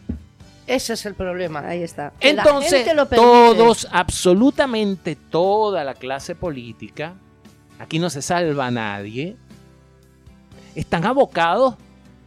[0.69, 1.61] Ese es el problema.
[1.67, 2.13] Ahí está.
[2.21, 3.29] Entonces, gente lo permite.
[3.29, 7.15] todos, absolutamente toda la clase política,
[7.81, 9.37] aquí no se salva a nadie,
[10.75, 11.75] están abocados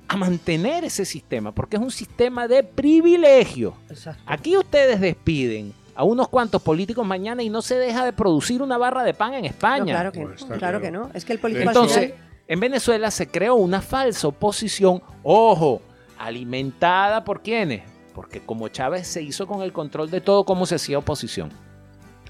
[0.08, 3.75] a mantener ese sistema, porque es un sistema de privilegio.
[3.89, 4.23] Exacto.
[4.25, 8.78] Aquí ustedes despiden a unos cuantos políticos mañana y no se deja de producir una
[8.78, 9.93] barra de pan en No, España.
[9.93, 10.82] claro que, Pues no, claro claro.
[10.82, 11.12] que no.
[11.13, 15.83] Es que el político al Entonces, final- en Venezuela se creó una falsa oposición, ojo,
[16.17, 17.83] alimentada por quiénes?
[18.15, 21.51] Porque como Chávez se hizo con el control de todo, ¿cómo se hacía oposición?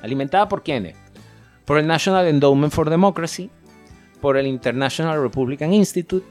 [0.02, 0.98] Alimentada por quiénes?
[1.64, 3.50] Por el National Endowment for Democracy,
[4.20, 6.26] por el International Republican Institute,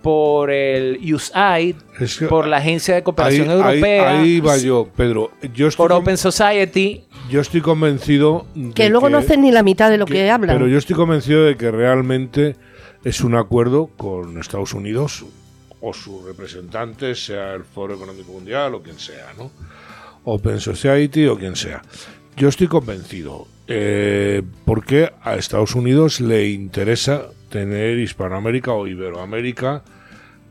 [0.00, 4.86] por el USAID, Es que por la Agencia de Cooperación ahí, Europea, ahí va yo,
[4.94, 5.32] Pedro.
[5.54, 7.04] Yo estoy, por Open Society.
[7.28, 10.56] yo estoy convencido de Que luego no hacen ni la mitad de lo que, hablan.
[10.56, 12.54] Pero yo estoy convencido de que realmente
[13.04, 15.24] es un acuerdo con Estados Unidos
[15.80, 19.50] o sus representantes, sea el Foro Económico Mundial o quien sea, ¿no?
[20.24, 21.82] Open Society o quien sea.
[22.36, 29.82] Yo estoy convencido, eh, porque a Estados Unidos le interesa tener Hispanoamérica o Iberoamérica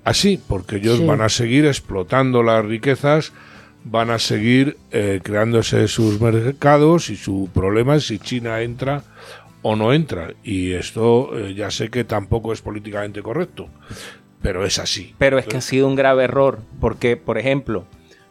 [0.03, 1.05] así, porque ellos Sí.
[1.05, 3.33] van a seguir explotando las riquezas,
[3.85, 9.03] van a seguir eh, creándose sus mercados y su problema es si China entra
[9.63, 10.33] o no entra.
[10.43, 13.67] Y esto eh, ya sé que tampoco es políticamente correcto,
[14.41, 15.15] pero es así.
[15.17, 17.85] Pero es que ha sido un grave error, porque, por ejemplo,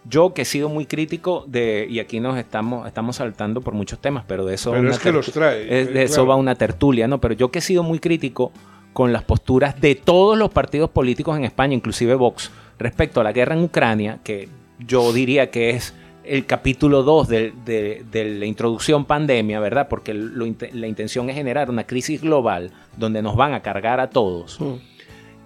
[0.05, 4.01] yo que he sido muy crítico de, y aquí nos estamos, estamos saltando por muchos
[4.01, 6.55] temas, pero de eso, Pero es que los trae, es- eh, de eso va una
[6.55, 7.21] tertulia, ¿no?
[7.21, 8.53] Pero yo que he sido muy crítico
[8.92, 13.33] con las posturas de todos los partidos políticos en España, inclusive Vox, respecto a la
[13.33, 14.49] guerra en Ucrania, que
[14.81, 19.89] yo diría que es el capítulo 2 de, de- de la introducción pandemia, ¿verdad?
[19.89, 24.11] Porque lo la intención es generar una crisis global donde nos van a cargar a
[24.11, 24.61] todos.
[24.61, 24.75] Mm.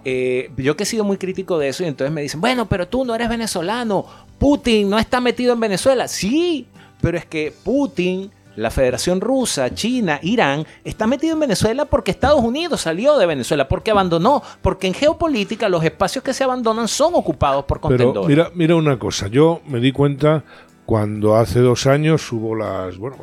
[0.05, 2.87] Eh, yo que he sido muy crítico de eso y entonces me dicen, bueno, pero
[2.87, 4.05] tú no eres venezolano,
[4.37, 6.07] Putin no está metido en Venezuela.
[6.07, 6.67] Sí,
[7.01, 12.39] pero es que Putin, la Federación Rusa, China, Irán, está metido en Venezuela porque Estados
[12.41, 17.13] Unidos salió de Venezuela, porque abandonó, porque en geopolítica los espacios que se abandonan son
[17.15, 18.29] ocupados por Pero contendores.
[18.29, 20.43] mira, mira una cosa, yo me di cuenta
[20.87, 23.17] cuando hace dos años hubo las bueno,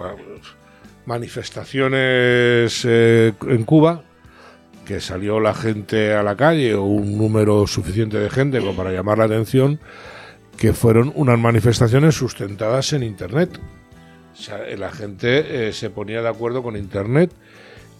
[1.06, 4.02] manifestaciones eh, en Cuba,
[4.84, 8.92] que salió la gente a la calle o un número suficiente de gente como para
[8.92, 9.80] llamar la atención,
[10.58, 13.58] que fueron unas manifestaciones sustentadas en Internet.
[14.34, 17.32] O sea, la gente eh, se ponía de acuerdo con Internet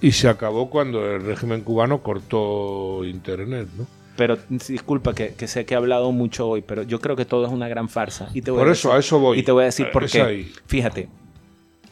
[0.03, 3.87] y se acabó cuando el régimen cubano cortó Internet, ¿no?
[4.17, 7.47] Pero disculpa que, que sé que he hablado mucho hoy, pero yo creo que todo
[7.47, 8.29] es una gran farsa.
[8.33, 9.39] Y te voy Por a eso, decir- a eso voy.
[9.39, 10.53] Y te voy a decir por Es qué.
[10.67, 11.09] Fíjate,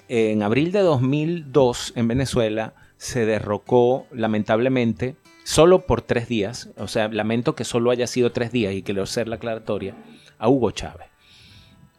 [0.08, 7.08] en abril de 2002 en Venezuela se derrocó, lamentablemente, solo por tres días, o sea,
[7.08, 9.96] lamento que solo haya sido tres días y quiero hacer la aclaratoria,
[10.38, 11.08] a Hugo Chávez.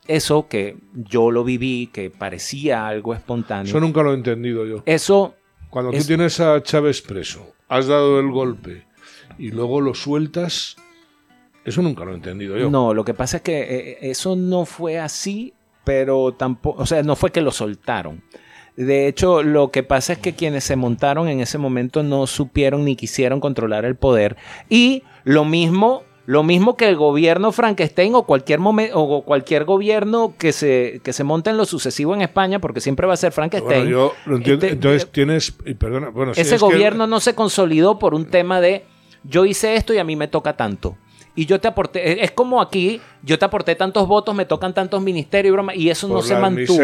[0.08, 3.70] Eso que yo lo viví, que parecía algo espontáneo.
[3.70, 4.84] Eso nunca lo he entendido yo.
[4.86, 5.36] Eso,
[5.70, 8.86] Cuando Es- tú tienes a Chávez preso, has dado el golpe
[9.38, 10.76] y luego lo sueltas,
[11.66, 12.70] eso nunca lo he entendido yo.
[12.70, 17.04] no, lo que pasa es que eh, eso no fue así, pero tampoco, o sea,
[17.04, 18.22] no fue que lo soltaron.
[18.76, 22.86] De hecho, lo que pasa es que quienes se montaron en ese momento no supieron
[22.86, 24.36] ni quisieron controlar el poder.
[24.68, 30.52] Y lo mismo, lo mismo que el gobierno Frankenstein o cualquier o cualquier gobierno que
[30.54, 33.82] se, que se monte en lo sucesivo en España, porque siempre va a ser Frankenstein.
[33.84, 34.66] Bueno, yo lo entiendo.
[34.66, 38.26] Este- Entonces tienes, y perdona, bueno, ese es que- gobierno no se consolidó por un
[38.26, 38.86] tema de
[39.24, 40.98] yo hice esto y a mí me toca tanto.
[41.36, 44.74] Y yo te aporté, es- es como aquí, yo te aporté tantos votos, me tocan
[44.74, 46.78] tantos ministerios y broma, y eso no se mantuvo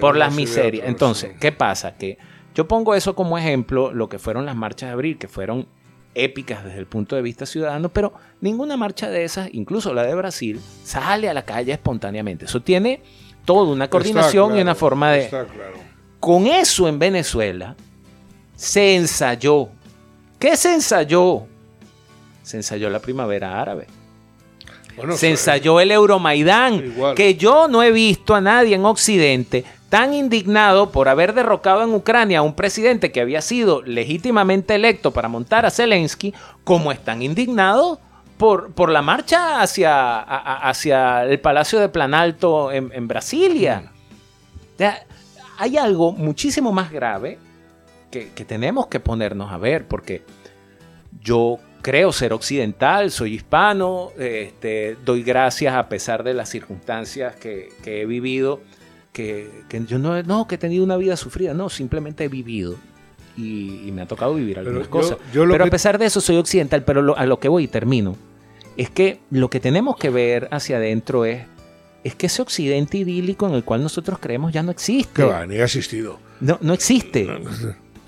[0.00, 0.82] por las miserias.
[0.82, 1.36] otros, Entonces, sí.
[1.40, 1.96] ¿qué pasa?
[1.96, 2.18] Que
[2.54, 5.68] yo pongo eso como ejemplo, lo que fueron las marchas de abril, que fueron
[6.14, 10.14] épicas desde el punto de vista ciudadano, pero ninguna marcha de esas, incluso la de
[10.16, 12.46] Brasil, sale a la calle espontáneamente.
[12.46, 13.00] Eso tiene
[13.44, 15.28] toda una coordinación y una forma de...
[16.18, 17.76] Con eso en Venezuela
[18.56, 19.68] se ensayó.
[20.40, 21.46] ¿Qué se ensayó?
[22.48, 23.86] Se ensayó la primavera árabe.
[25.16, 30.90] se ensayó el Euromaidán, que yo no he visto a nadie en Occidente tan indignado
[30.90, 35.66] por haber derrocado en Ucrania a un presidente que había sido legítimamente electo para montar
[35.66, 36.32] a Zelensky,
[36.64, 37.98] como están indignados
[38.38, 43.92] por, por la marcha hacia, hacia el Palacio de Planalto en, Brasilia.
[45.58, 47.38] hay algo muchísimo más grave
[48.10, 50.22] que, que tenemos que ponernos a ver, porque
[51.20, 57.68] yo creo ser occidental, soy hispano, este, doy gracias a pesar de las circunstancias que,
[57.82, 58.60] que he vivido
[59.68, 62.76] que, yo no, no, que he tenido una vida sufrida, no, simplemente he vivido.
[63.36, 65.18] Y, me ha tocado vivir algunas cosas.
[65.32, 68.16] pero a pesar de eso soy occidental, pero a lo que voy y termino,
[68.76, 71.44] es que lo que tenemos que ver hacia adentro es,
[72.02, 75.22] es que ese occidente idílico en el cual nosotros creemos ya no existe.
[75.22, 76.18] Que va, ni ha existido.
[76.40, 77.28] No, no existe.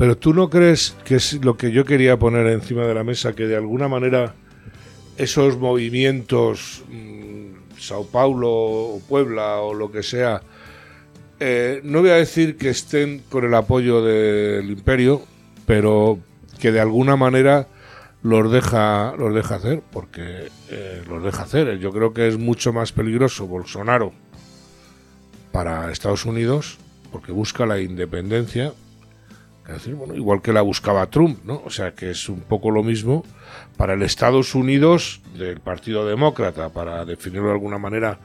[0.00, 3.34] Pero tú no crees que es lo que yo quería poner encima de la mesa,
[3.34, 4.34] que de alguna manera
[5.18, 10.40] esos movimientos, mm, Sao Paulo o Puebla o lo que sea,
[11.38, 15.20] eh, no voy a decir que estén con el apoyo del imperio,
[15.66, 16.18] pero
[16.58, 17.68] que de alguna manera
[18.22, 21.76] los deja, los deja hacer, porque eh, los deja hacer.
[21.78, 24.14] Yo creo que es mucho más peligroso Bolsonaro
[25.52, 26.78] para Estados Unidos,
[27.12, 28.72] porque busca la independencia,
[29.74, 31.62] decir, bueno, igual que la buscaba Trump, ¿no?
[31.64, 33.24] O sea que es un poco lo mismo
[33.76, 38.18] para el Estados Unidos del Partido Demócrata, para definirlo de alguna manera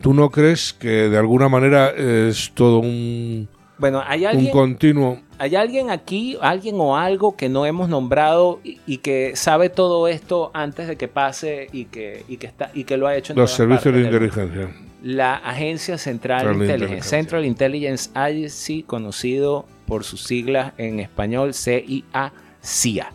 [0.00, 5.20] ¿Tú no crees que de alguna manera es todo un, bueno, ¿hay alguien, continuo?
[5.38, 10.50] ¿Hay alguien aquí, alguien o algo que no hemos nombrado y, que sabe todo esto
[10.54, 13.38] antes de que pase y que, y que, está, y que lo ha hecho en
[13.38, 14.70] Los servicios de inteligencia.
[15.08, 22.34] La Agencia Central de Inteligencia, Central Intelligence Agency, conocido por sus siglas en español CIA,
[22.62, 23.10] CIA.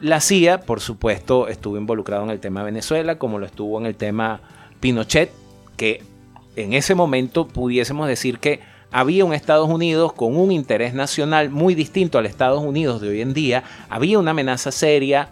[0.00, 3.94] La CIA, por supuesto, estuvo involucrado en el tema Venezuela, como lo estuvo en el
[3.94, 4.40] tema
[4.80, 5.30] Pinochet,
[5.76, 6.02] que
[6.56, 8.58] en ese momento pudiésemos decir que
[8.90, 13.20] había un Estados Unidos con un interés nacional muy distinto al Estados Unidos de hoy
[13.20, 15.28] en día, había una amenaza seria.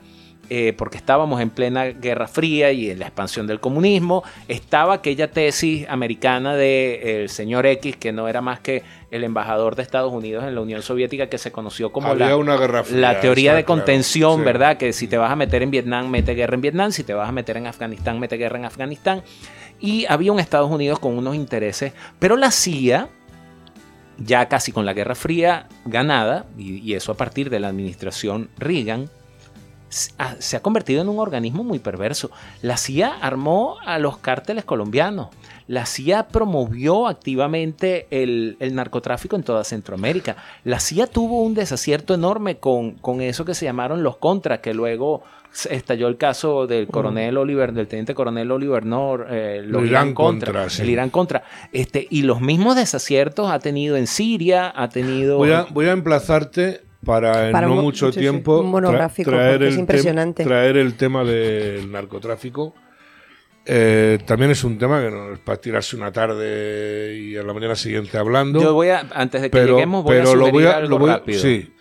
[0.48, 5.32] Eh, porque estábamos en plena Guerra Fría y en la expansión del comunismo, estaba aquella
[5.32, 10.44] tesis americana del señor X, que no era más que el embajador de Estados Unidos
[10.44, 14.44] en la Unión Soviética, que se conoció como la, una guerra la teoría de contención,
[14.44, 14.76] ¿verdad?
[14.76, 17.28] Que si te vas a meter en Vietnam, mete guerra en Vietnam, si te vas
[17.28, 19.22] a meter en Afganistán, mete guerra en Afganistán.
[19.80, 23.08] Y había un Estados Unidos con unos intereses, pero la CIA,
[24.18, 29.10] ya casi con la Guerra Fría ganada, y, eso a partir de la administración Reagan,
[29.88, 32.30] se ha convertido en un organismo muy perverso.
[32.62, 35.28] La CIA armó a los cárteles colombianos.
[35.68, 40.36] La CIA promovió activamente el, narcotráfico en toda Centroamérica.
[40.64, 44.74] La CIA tuvo un desacierto enorme con, con eso que se llamaron los contras, que
[44.74, 45.22] luego
[45.70, 50.90] estalló el caso del coronel Oliver, del teniente coronel Oliver Nor, eh, Irán contra, el
[50.90, 51.42] Irán contra.
[51.72, 55.38] Este, y los mismos desaciertos ha tenido en Siria, ha tenido...
[55.38, 58.68] Voy a, voy a emplazarte para en no mucho tiempo
[59.24, 60.44] traer, el impresionante.
[60.44, 62.74] traer el tema del narcotráfico.
[63.64, 67.52] Eh, también es un tema que no es para tirarse una tarde y a la
[67.52, 68.60] mañana siguiente hablando.
[68.60, 71.40] Yo voy a, antes de que lleguemos, voy a lo voy a, lo voy rápido.
[71.40, 71.72] Sí,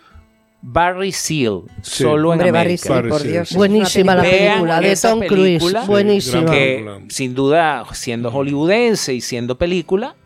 [0.62, 3.02] Barry Seal, solo en América.
[3.08, 3.54] por Dios.
[3.54, 5.86] Buenísima la película de Tom Cruise.
[5.86, 6.50] Buenísima.
[6.50, 10.16] Que sin duda, siendo hollywoodense y siendo película,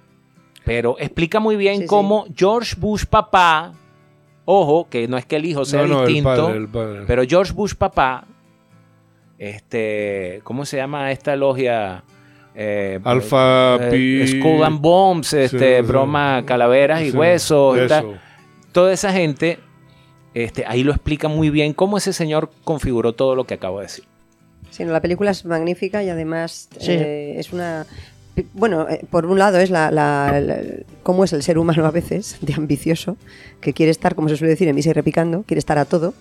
[0.65, 3.75] pero explica muy bien cómo George Bush papá,
[4.45, 6.53] ojo, que no es que el hijo sea distinto,
[7.07, 8.27] pero George Bush papá,
[9.39, 12.05] este, ¿cómo se llama esta logia?
[12.55, 17.79] Eh, Alpha eh, Skull and Bombs, este, broma, calaveras y huesos,
[18.73, 19.59] toda esa gente
[20.35, 23.87] este, ahí lo explica muy bien cómo ese señor configuró todo lo que acabo de
[23.87, 24.05] decir.
[24.71, 27.87] Sí, la película es magnífica y además eh, es una...
[28.55, 30.53] Bueno, eh, por un lado es la,
[31.03, 33.17] cómo es el ser humano a veces, de ambicioso,
[33.61, 36.15] que quiere estar, como se suele decir en Misa y Repicando, quiere estar a todo,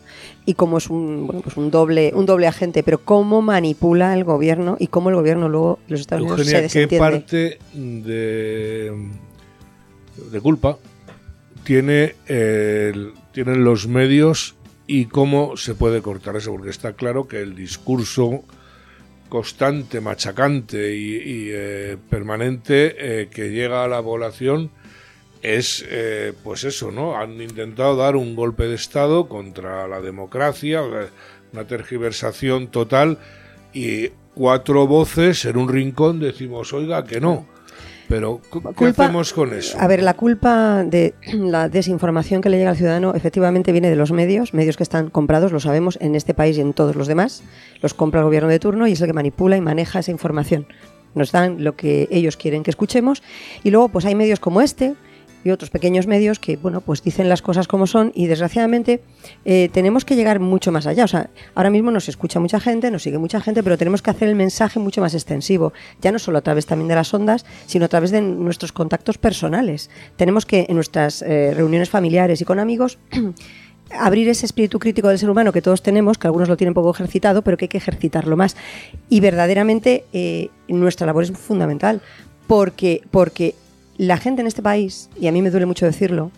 [0.46, 4.24] y cómo es un, bueno, pues un, doble, un doble agente, pero cómo manipula el
[4.24, 6.90] gobierno y cómo el gobierno luego, los Estados Unidos, se desentiende.
[6.90, 9.10] ¿qué parte de,
[10.32, 10.78] de culpa
[11.64, 14.56] tiene el, tienen los medios
[14.88, 18.44] y cómo se puede cortar eso, porque está claro que el discurso
[19.30, 24.72] constante, machacante y, eh, permanente eh, que llega a la población
[25.42, 27.16] es, eh, pues eso, ¿no?
[27.16, 30.82] Han intentado dar un golpe de Estado contra la democracia,
[31.54, 33.20] una tergiversación total
[33.74, 37.48] y cuatro voces en un rincón decimos, oiga, que no.
[38.10, 38.42] Pero,
[38.76, 39.78] ¿qué hacemos con eso?
[39.80, 43.96] A ver, la culpa de la desinformación que le llega al ciudadano efectivamente viene de
[43.96, 47.08] los medios, medios que están comprados, lo sabemos, en este país y en todos los
[47.08, 47.44] demás.
[47.82, 50.66] Los compra el gobierno de turno y es el que manipula y maneja esa información.
[51.14, 53.22] Nos dan lo que ellos quieren que escuchemos.
[53.64, 54.96] Y luego, pues hay medios como este,
[55.44, 59.02] y otros pequeños medios que, bueno, pues dicen las cosas como son y desgraciadamente
[59.46, 61.06] eh, tenemos que llegar mucho más allá.
[61.06, 64.12] O sea, ahora mismo nos escucha mucha gente, nos sigue mucha gente, pero tenemos que
[64.12, 67.46] hacer el mensaje mucho más extensivo, ya no solo a través también de las ondas,
[67.66, 69.90] sino a través de nuestros contactos personales.
[70.16, 72.98] Tenemos que en nuestras eh, reuniones familiares y con amigos
[73.92, 76.92] abrir ese espíritu crítico del ser humano que todos tenemos, que algunos lo tienen poco
[76.92, 78.56] ejercitado, pero que hay que ejercitarlo más.
[79.10, 82.02] Y verdaderamente eh, nuestra labor es fundamental,
[82.48, 83.56] porque, porque
[84.00, 86.32] la gente en este país, y a mí me duele mucho decirlo,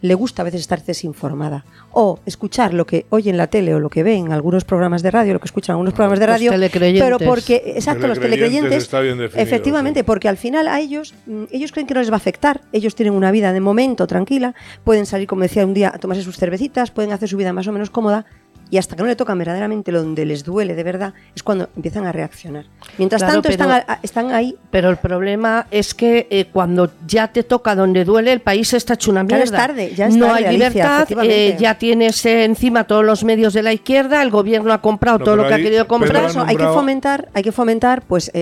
[0.00, 3.80] le gusta a veces estar desinformada o escuchar lo que oye en la tele o
[3.80, 6.26] lo que ve en algunos programas de radio, lo que escuchan en algunos programas de
[6.26, 6.52] radio,
[6.98, 8.90] pero porque exacto los telecreyentes,
[9.34, 12.62] efectivamente, porque al final a ellos mm, ellos creen que no les va a afectar,
[12.72, 16.22] ellos tienen una vida de momento tranquila, pueden salir como decía un día a tomarse
[16.22, 18.24] sus cervecitas, pueden hacer su vida más o menos cómoda
[18.74, 22.06] y hasta que no le tocan verdaderamente donde les duele de verdad, es cuando empiezan
[22.06, 22.64] a reaccionar.
[22.98, 24.56] Mientras tanto están, ahí.
[24.72, 28.94] Pero el problema es que eh, cuando ya te toca donde duele, el país está
[28.94, 29.44] hecho una mierda.
[29.44, 33.54] es tarde, ya es no hay libertad, eh, ya tienes eh, encima todos los medios
[33.54, 36.32] de la izquierda, el gobierno ha comprado todo lo que ha querido comprar.
[36.44, 38.32] hay que fomentar, hay que fomentar, pues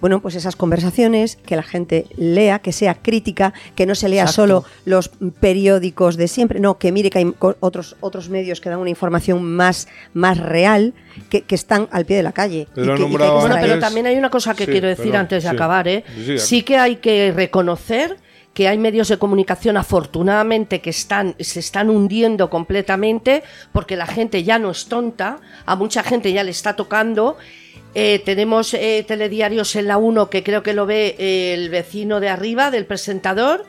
[0.00, 4.26] bueno, pues esas conversaciones, que la gente lea, que sea crítica, que no se lea
[4.26, 5.10] solo los
[5.40, 9.42] periódicos de siempre, no, que mire que hay otros, otros medios que dan una información
[9.42, 10.94] más, más real,
[11.28, 12.68] que, están al pie de la calle.
[12.74, 16.04] Pero, pero también hay una cosa que quiero decir antes de acabar, ¿eh?
[16.38, 18.16] Sí, que hay que reconocer
[18.54, 24.42] que hay medios de comunicación afortunadamente que están se están hundiendo completamente porque la gente
[24.42, 27.36] ya no es tonta, a mucha gente ya le está tocando
[27.94, 32.20] eh, tenemos eh, telediarios en la 1 que creo que lo ve eh, el vecino
[32.20, 33.64] de arriba del presentador.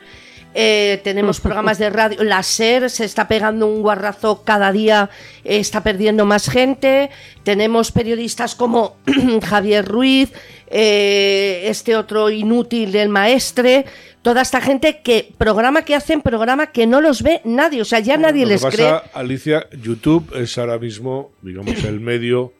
[0.54, 2.22] tenemos programas de radio.
[2.22, 5.10] La SER se está pegando un guarrazo cada día,
[5.44, 7.10] está perdiendo más gente.
[7.42, 8.96] Tenemos periodistas como
[9.44, 10.30] Javier Ruiz,
[10.68, 13.86] este otro inútil del maestre.
[14.22, 17.82] Toda esta gente que programa que hacen, programa que no los ve nadie.
[17.82, 19.00] O sea, ya nadie les cree.
[19.14, 22.52] Alicia, YouTube es ahora mismo, digamos, el medio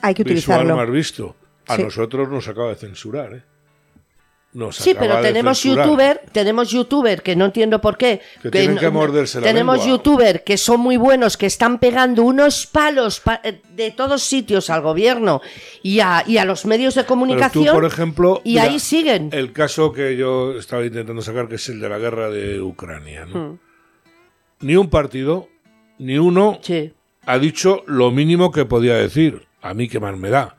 [0.00, 0.76] hay que utilizarlo.
[0.76, 1.36] más visto.
[1.68, 3.42] A nosotros nos acaba de censurar, ¿eh?
[4.70, 8.20] sí, pero tenemos youtuber, tenemos youtuber que no entiendo por qué.
[8.42, 12.66] Que, tienen que morderse la Tenemos youtuber que son muy buenos, que están pegando unos
[12.66, 15.42] palos eh, de todos sitios al gobierno
[15.82, 17.74] y a, y a los medios de comunicación.
[17.74, 19.30] por ejemplo, y ahí siguen.
[19.32, 23.26] El caso que yo estaba intentando sacar, que es el de la guerra de Ucrania.
[23.26, 23.58] Hmm.
[24.60, 25.48] Ni un partido,
[25.98, 26.58] ni uno,
[27.26, 30.56] ha dicho lo mínimo que podía decir a mí qué más me da.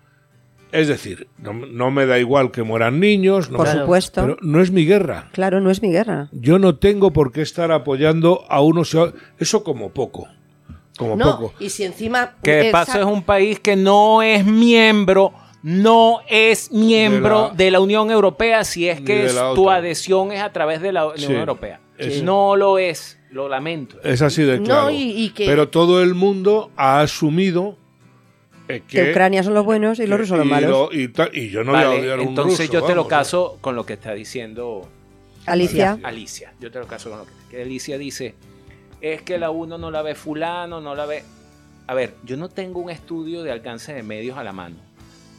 [0.72, 3.48] Es decir, no, me da igual que mueran niños.
[3.48, 4.22] por supuesto.
[4.22, 5.30] Pero no es mi guerra.
[5.32, 6.30] Claro, no es mi guerra.
[6.34, 8.96] Yo no tengo por qué estar apoyando a unos...
[9.40, 10.28] Eso como poco.
[10.98, 11.54] Como no, poco.
[11.60, 12.36] Y si encima...
[12.44, 17.80] Que de paso es un país que no es miembro no es miembro de la,
[17.82, 21.82] Unión Europea si es que tu adhesión es a través de la Unión Europea.
[22.24, 23.98] No lo es, lo lamento.
[24.04, 24.90] Es así de claro.
[25.36, 27.78] Pero todo el mundo ha asumido
[28.68, 30.90] que, Ucrania son los buenos y los rusos los malos.
[30.92, 34.14] y, yo no voy a odiar Entonces yo te lo caso con lo que está
[34.14, 34.88] diciendo
[35.46, 36.00] Alicia.
[36.04, 36.54] Alicia.
[36.60, 38.36] Yo te lo caso con lo que, que Alicia dice.
[39.00, 41.24] Es que la uno no la ve fulano, no la ve...
[41.88, 44.87] A ver, yo no tengo un estudio de alcance de medios a la mano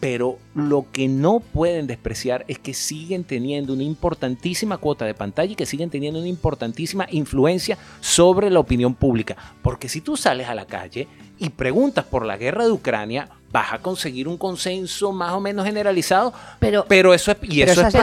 [0.00, 5.52] pero lo que no pueden despreciar es que siguen teniendo una importantísima cuota de pantalla
[5.52, 9.36] y que siguen teniendo una importantísima influencia sobre la opinión pública.
[9.62, 11.08] Porque si tú sales a la calle
[11.38, 15.64] y preguntas por la guerra de Ucrania, vas a conseguir un consenso más o menos
[15.64, 17.94] generalizado, pero, pero eso es, y eso es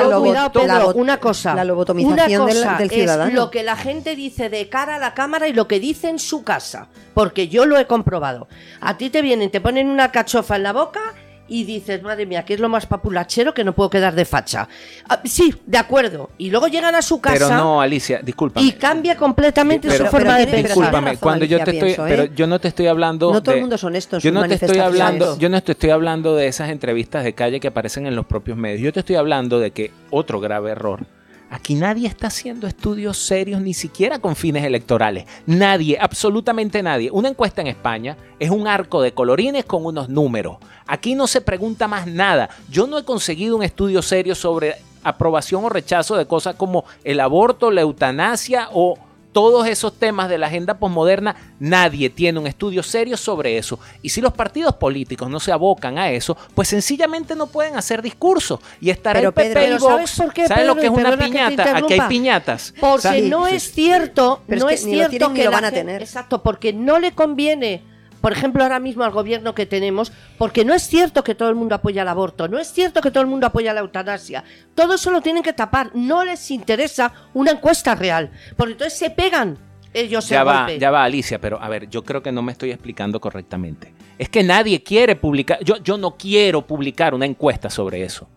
[0.95, 3.29] una cosa, la lobotomización del, ciudadano.
[3.29, 6.09] Es lo que la gente dice de cara a la cámara y lo que dice
[6.09, 8.47] en su casa, porque yo lo he comprobado.
[8.81, 11.13] A ti te vienen, te ponen una cachofa en la boca
[11.47, 14.67] y dices, madre mía, que es lo más papulachero que no puedo quedar de facha.
[15.07, 16.29] Ah, sí, de acuerdo.
[16.37, 17.47] Y luego llegan a su casa.
[17.47, 18.61] Pero no, Alicia, disculpa.
[18.61, 20.75] Y cambia completamente su forma de pensar.
[20.75, 22.05] Discúlpame, cuando yo te estoy.
[22.07, 22.31] Pero ¿eh?
[22.35, 23.31] yo no te estoy hablando.
[23.31, 24.23] No todo el mundo son estos.
[24.23, 25.37] Yo no te estoy hablando.
[25.37, 28.57] Yo no te estoy hablando de esas entrevistas de calle que aparecen en los propios
[28.57, 28.81] medios.
[28.81, 31.05] Yo te estoy hablando de que otro grave error
[31.49, 35.25] Aquí nadie está haciendo estudios serios ni siquiera con fines electorales.
[35.45, 37.09] Nadie, absolutamente nadie.
[37.11, 40.57] Una encuesta en España es un arco de colorines con unos números.
[40.87, 42.49] Aquí no se pregunta más nada.
[42.69, 47.19] Yo no he conseguido un estudio serio sobre aprobación o rechazo de cosas como el
[47.19, 48.97] aborto, la eutanasia o
[49.35, 53.77] todos esos temas de la agenda posmoderna, nadie tiene un estudio serio sobre eso.
[54.01, 58.01] Y si los partidos políticos no se abocan a eso, pues sencillamente no pueden hacer
[58.01, 58.61] discursos.
[58.79, 59.91] Y estará Pero, el PP Pedro, y ¿pero Vox.
[59.91, 61.75] ¿sabes por qué, ¿Sabes lo que es una que piñata?
[61.75, 62.73] Aquí hay piñatas.
[62.79, 63.29] Porque ¿sabes?
[63.29, 65.65] no es cierto, Pero es no que es ni lo cierto tienen que lo van
[65.65, 66.01] a tener.
[66.01, 67.83] Exacto, porque no le conviene,
[68.21, 71.55] por ejemplo, ahora mismo al gobierno que tenemos, porque no es cierto que todo el
[71.55, 74.43] mundo apoya el aborto, no es cierto que todo el mundo apoya la eutanasia.
[74.73, 79.09] Todo eso lo tienen que tapar, no les interesa una encuesta real, porque entonces se
[79.09, 79.57] pegan
[79.93, 80.79] ellos Ya el va, golpe.
[80.79, 83.93] ya va, Alicia, pero a ver, yo creo que no me estoy explicando correctamente.
[84.17, 88.27] Es que nadie quiere publicar, yo, yo no quiero publicar una encuesta sobre eso.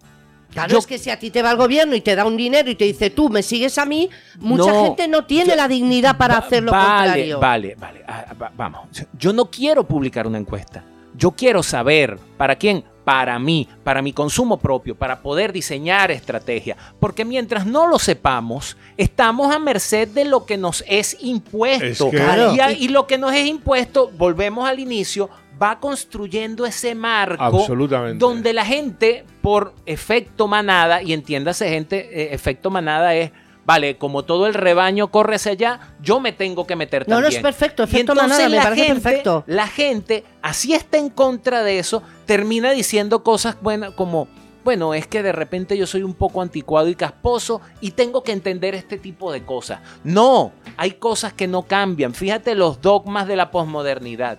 [0.52, 2.36] Claro, Yo- es que si a ti te va el gobierno y te da un
[2.36, 5.56] dinero y te dice tú me sigues a mí, mucha No, gente no tiene yo-
[5.56, 7.38] la dignidad para Va- hacer lo vale, contrario.
[7.40, 8.88] Vale, vale, ah, va- vamos.
[9.18, 10.82] Yo no quiero publicar una encuesta.
[11.14, 16.76] Yo quiero saber para quién, para mí, para mi consumo propio, para poder diseñar estrategia.
[17.00, 21.84] Porque mientras no lo sepamos, estamos a merced de lo que nos es impuesto.
[22.06, 22.54] Es que- Claro.
[22.54, 25.28] y, a- y lo que nos es impuesto, volvemos al inicio,
[25.60, 28.18] va construyendo ese marco Absolutamente.
[28.18, 33.32] donde la gente, por efecto manada, y entiéndase gente, eh, efecto manada es,
[33.64, 37.22] vale, como todo el rebaño corre hacia allá, yo me tengo que meter No, no,
[37.22, 37.38] también.
[37.38, 39.44] es perfecto, Y efecto entonces manada, me la parece gente, perfecto.
[39.46, 44.28] La gente, así está en contra de eso, termina diciendo cosas buenas como,
[44.64, 48.32] bueno, es que de repente yo soy un poco anticuado y casposo y tengo que
[48.32, 49.80] entender este tipo de cosas.
[50.04, 52.14] No, hay cosas que no cambian.
[52.14, 54.38] Fíjate los dogmas de la posmodernidad.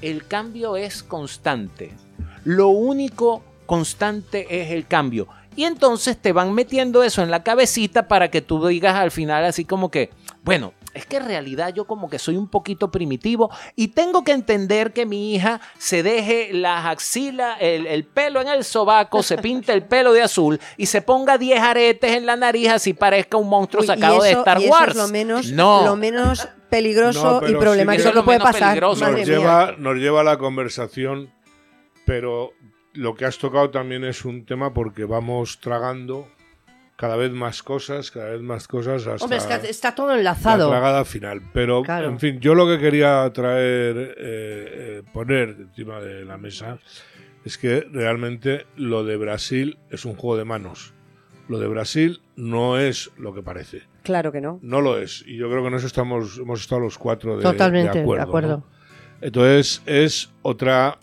[0.00, 1.92] El cambio es constante.
[2.44, 5.28] Lo único constante es el cambio.
[5.56, 9.44] Y entonces te van metiendo eso en la cabecita para que tú digas al final
[9.44, 10.10] así como que,
[10.44, 14.32] bueno, es que en realidad yo como que soy un poquito primitivo y tengo que
[14.32, 19.38] entender que mi hija se deje las axilas, el, el pelo en el sobaco, se
[19.38, 23.36] pinte el pelo de azul y se ponga 10 aretes en la nariz así parezca
[23.36, 24.92] un monstruo Uy, sacado de Star y eso Wars.
[24.92, 25.84] es lo menos, no.
[25.84, 28.80] lo menos peligroso No, y problemático puede Eso es lo menos pasar.
[28.82, 31.30] nos lleva, nos lleva a la conversación,
[32.06, 32.52] pero
[32.94, 36.28] lo que has tocado también es un tema porque vamos tragando
[36.96, 40.16] cada vez más cosas, cada vez más cosas hasta Hombre, es que está todo la
[40.18, 40.68] enlazado.
[40.68, 41.42] tragada final.
[41.52, 42.08] Pero, Claro.
[42.08, 46.80] en fin, yo lo que quería traer, eh, eh, poner encima de la mesa
[47.44, 50.92] es que realmente lo de Brasil es un juego de manos.
[51.46, 53.82] Lo de Brasil no es lo que parece.
[54.08, 54.58] Claro que no.
[54.62, 55.22] No lo es.
[55.26, 58.00] Y yo creo que en eso estamos, hemos estado los cuatro de, Totalmente, de de
[58.00, 58.22] acuerdo.
[58.24, 58.56] acuerdo.
[58.56, 58.64] ¿no?
[59.20, 60.98] Entonces es otra,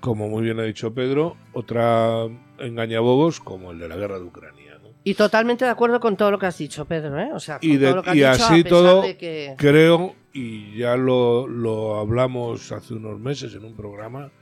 [0.00, 2.26] como muy bien ha dicho Pedro, otra
[2.58, 4.78] engañabobos como el de la guerra de Ucrania.
[4.82, 4.88] ¿no?
[5.04, 7.30] Y totalmente de acuerdo con todo lo que has dicho, Pedro, ¿eh?
[7.32, 9.02] O sea, con Y, de- todo lo que has y dicho, a así pesar todo,
[9.02, 14.32] de que- creo, y ya lo, lo hablamos hace unos meses en un programa,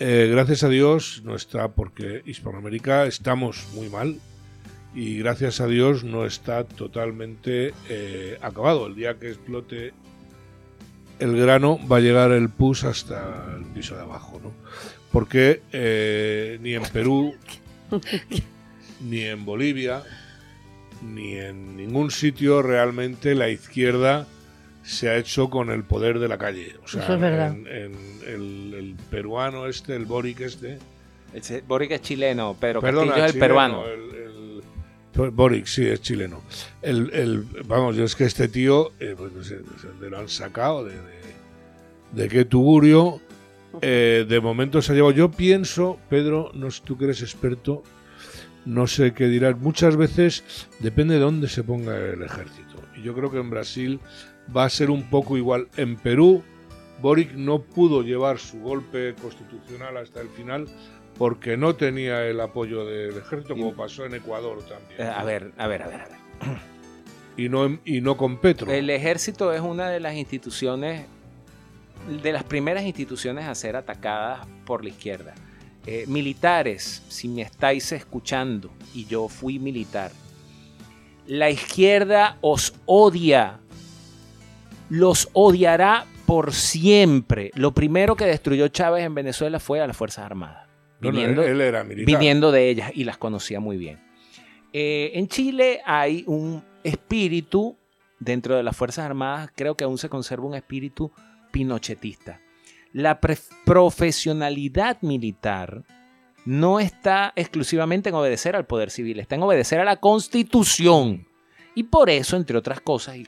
[0.00, 4.16] eh, gracias a Dios no está, porque Hispanoamérica estamos muy mal,
[4.96, 8.86] y gracias a Dios no está totalmente eh, acabado.
[8.88, 9.92] El día que explote
[11.18, 14.52] el grano va a llegar el pus hasta el piso de abajo, ¿no?
[15.12, 17.34] Porque eh, ni en Perú,
[19.00, 20.02] ni en Bolivia,
[21.02, 24.26] ni en ningún sitio realmente la izquierda
[24.82, 26.74] se ha hecho con el poder de la calle.
[26.84, 27.52] O sea, Eso es verdad.
[27.52, 27.92] en- en
[28.26, 30.78] el, el peruano este, el Boric este,
[31.66, 33.86] Boric es chileno, pero Perdona, Castillo es el chileno, peruano.
[33.86, 34.25] el- el-
[35.16, 36.42] Boric, sí, es chileno.
[36.82, 39.32] El, el- vamos, yo es que este tío, eh, pues
[40.00, 41.02] lo han sacado, de, de,
[42.12, 43.20] de qué tugurio,
[43.82, 45.12] eh, de momento se ha llevado.
[45.14, 47.82] Yo pienso, Pedro, no sé, tú que eres experto,
[48.64, 50.44] no sé qué dirás, muchas veces
[50.80, 52.82] depende de dónde se ponga el ejército.
[52.96, 54.00] Y yo creo que en Brasil
[54.56, 55.68] va a ser un poco igual.
[55.76, 56.42] En Perú,
[57.00, 60.66] Boric no pudo llevar su golpe constitucional hasta el final
[61.18, 65.00] porque no tenía el apoyo del ejército, como pasó en Ecuador también.
[65.00, 66.18] Eh, a ver, a ver, a ver, a ver.
[67.36, 68.70] Y no, y no con Petro.
[68.70, 71.06] El ejército es una de las instituciones,
[72.22, 75.34] de las primeras instituciones a ser atacadas por la izquierda.
[75.86, 80.10] Eh, militares, si me estáis escuchando, y yo fui militar,
[81.26, 83.60] la izquierda os odia,
[84.88, 87.50] los odiará por siempre.
[87.54, 90.65] Lo primero que destruyó Chávez en Venezuela fue a las Fuerzas Armadas.
[91.00, 92.06] No, viniendo- él, él era militar.
[92.18, 94.00] viniendo de ellas y las conocía muy bien.
[94.72, 97.76] Eh, en Chile hay un espíritu,
[98.18, 101.12] dentro de las Fuerzas Armadas, creo que aún se conserva un espíritu
[101.52, 102.40] pinochetista.
[102.92, 103.20] La
[103.64, 105.82] profesionalidad militar
[106.44, 111.26] no está exclusivamente en obedecer al poder civil, está en obedecer a la constitución.
[111.74, 113.26] Y por eso, entre otras cosas, y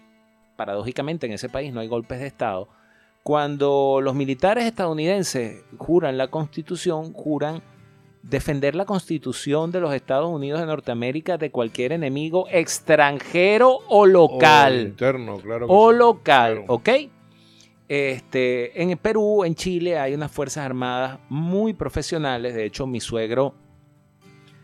[0.56, 2.68] paradójicamente en ese país no hay golpes de Estado,
[3.28, 7.60] cuando los militares estadounidenses juran la constitución, juran
[8.22, 14.78] defender la constitución de los Estados Unidos de Norteamérica de cualquier enemigo extranjero o local.
[14.78, 15.66] O interno, claro.
[15.68, 16.72] o sí, local, claro.
[16.72, 16.88] ¿ok?
[17.86, 22.54] Este, en Perú, en Chile, hay unas fuerzas armadas muy profesionales.
[22.54, 23.54] De hecho, mi suegro,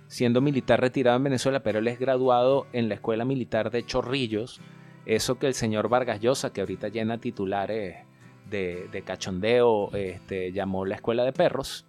[0.06, 4.62] siendo militar retirado en Venezuela, pero él es graduado en la Escuela Militar de Chorrillos.
[5.04, 8.06] Eso que el señor Vargas Llosa, que ahorita llena titulares
[8.50, 11.84] de, de cachondeo, este, llamó la Escuela de Perros.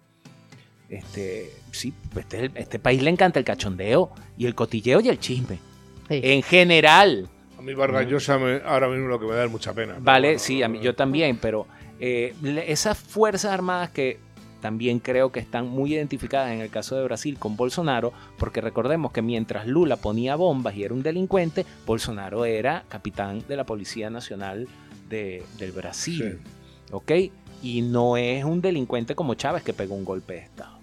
[0.88, 5.58] Este, sí, este, este país le encanta el cachondeo y el cotilleo y el chisme.
[6.08, 6.20] Sí.
[6.22, 7.28] En general.
[7.58, 9.96] A mí Vargas Llosa me- ahora mismo lo que me da es mucha pena.
[9.98, 11.66] Vale, bueno, sí, a mí, yo también, pero
[11.98, 12.34] eh,
[12.66, 14.18] esas fuerzas armadas que
[14.60, 19.12] también creo que están muy identificadas en el caso de Brasil con Bolsonaro, porque recordemos
[19.12, 24.08] que mientras Lula ponía bombas y era un delincuente, Bolsonaro era capitán de la Policía
[24.10, 24.68] Nacional
[25.08, 26.38] de- del Brasil.
[26.92, 27.12] ¿Ok?
[27.62, 30.78] Y no es un delincuente como Chávez que pegó un golpe de Estado.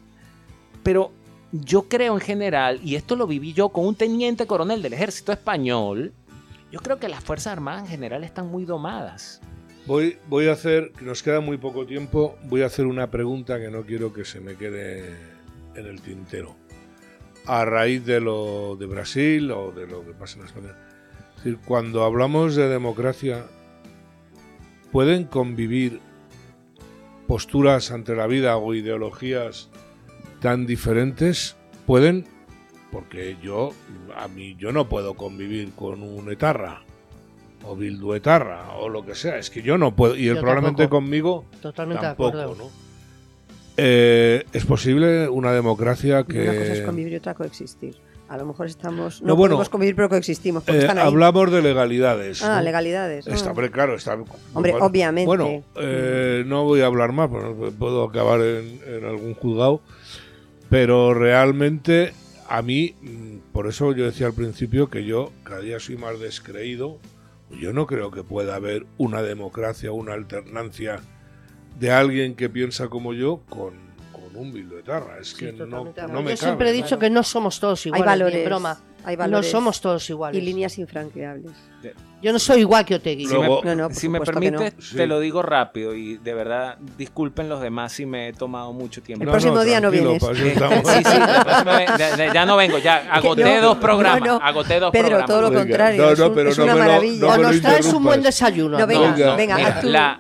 [0.84, 1.12] Pero
[1.52, 5.32] yo creo en general, y esto lo viví yo con un teniente coronel del ejército
[5.32, 6.12] español,
[6.72, 9.40] yo creo que las Fuerzas Armadas en general están muy domadas.
[9.86, 13.70] Voy, voy a hacer, nos queda muy poco tiempo, voy a hacer una pregunta que
[13.70, 15.16] no quiero que se me quede
[15.76, 16.56] en el tintero.
[17.46, 20.76] A raíz de lo de Brasil o de lo que pasa en España.
[21.38, 23.46] Es decir, cuando hablamos de democracia,
[24.94, 26.00] ¿pueden convivir
[27.28, 29.70] posturas ante la vida o ideologías
[30.40, 31.58] tan diferentes?
[31.88, 32.26] ¿Pueden?
[32.92, 33.72] Porque yo,
[34.16, 36.84] a mí, yo no puedo convivir con un etarra
[37.66, 39.38] o bilduetarra o lo que sea.
[39.38, 40.16] Es que yo no puedo.
[40.16, 40.90] Y probablemente tampoco.
[40.90, 42.56] conmigo Totalmente de tampoco, acuerdo.
[42.56, 42.72] ¿no?
[43.78, 46.44] Eh, es posible una democracia que.
[46.44, 47.96] Una cosa es convivir y otra coexistir.
[48.34, 49.22] A lo mejor estamos.
[49.22, 50.68] No, No, bueno, podemos convivir, pero coexistimos.
[50.68, 51.06] Eh, están ahí.
[51.06, 52.42] hablamos de legalidades.
[52.42, 52.64] Ah, ¿no?
[52.64, 53.28] legalidades.
[53.28, 53.52] Está, ah.
[53.52, 54.16] hombre, claro, está.
[54.16, 55.28] Hombre, bueno, obviamente.
[55.28, 57.30] Bueno, eh, no voy a hablar más,
[57.78, 59.82] puedo acabar en, en algún juzgado.
[60.68, 62.14] Pero realmente,
[62.50, 66.20] a mí, mm, por eso yo decía al principio que yo cada día soy más
[66.20, 66.98] descreído.
[67.52, 71.02] Yo no creo que pueda haber una democracia, una alternancia
[71.80, 73.93] de alguien que piensa como yo con,
[74.34, 75.20] con un bildoetarra.
[75.20, 76.84] Es que no, me Yo siempre cabe, he ¿no?
[76.84, 78.06] dicho que no somos todos hay iguales.
[78.06, 78.40] valores.
[78.40, 78.78] ni broma.
[79.06, 80.42] Hay No valores somos todos y iguales.
[80.44, 81.52] líneas infranqueables.
[82.22, 83.26] Yo no soy igual que Otegui.
[83.28, 84.60] Si Luego- me, No, no, por si me supuesto que no.
[84.60, 84.96] permites, Sí.
[84.96, 89.02] te lo digo rápido y de verdad disculpen los demás si me he tomado mucho
[89.04, 89.26] tiempo.
[89.26, 90.24] El próximo día no vienes.
[90.24, 90.34] sí,
[91.04, 94.46] sí, ya, no vengo, ya agoté No, dos programas, no, no.
[94.46, 95.28] agoté dos Pedro, programas.
[95.30, 96.02] todo lo contrario.
[96.02, 97.28] no, es no, un- pero es no una me lo- maravilla.
[97.28, 98.80] o nos traes un buen desayuno.
[98.80, 100.20] No, venga, la-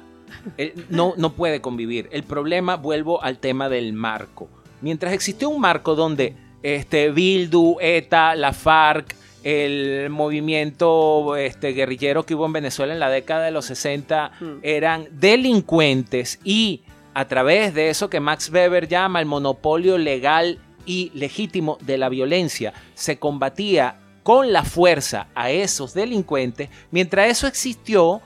[0.89, 2.09] no, no puede convivir.
[2.11, 4.49] El problema, vuelvo al tema del marco.
[4.81, 12.35] Mientras existió un marco donde este, Bildu, ETA, la FARC, el movimiento este, guerrillero que
[12.35, 14.45] hubo en Venezuela en la década de los 60 Mm.
[14.61, 16.81] eran delincuentes y
[17.13, 22.09] a través de eso que Max Weber llama el monopolio legal y legítimo de la
[22.09, 28.21] violencia, se combatía con la fuerza a esos delincuentes, mientras eso existió,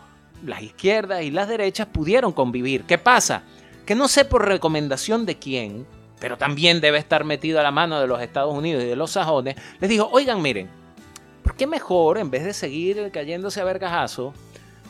[0.45, 2.83] las izquierdas y las derechas pudieron convivir.
[2.83, 3.43] ¿Qué pasa?
[3.85, 5.85] Que no sé por recomendación de quién,
[6.19, 9.11] pero también debe estar metido a la mano de los Estados Unidos y de los
[9.11, 10.69] sajones, les dijo, oigan, miren,
[11.43, 14.33] ¿por qué mejor, en vez de seguir cayéndose a vergajazo,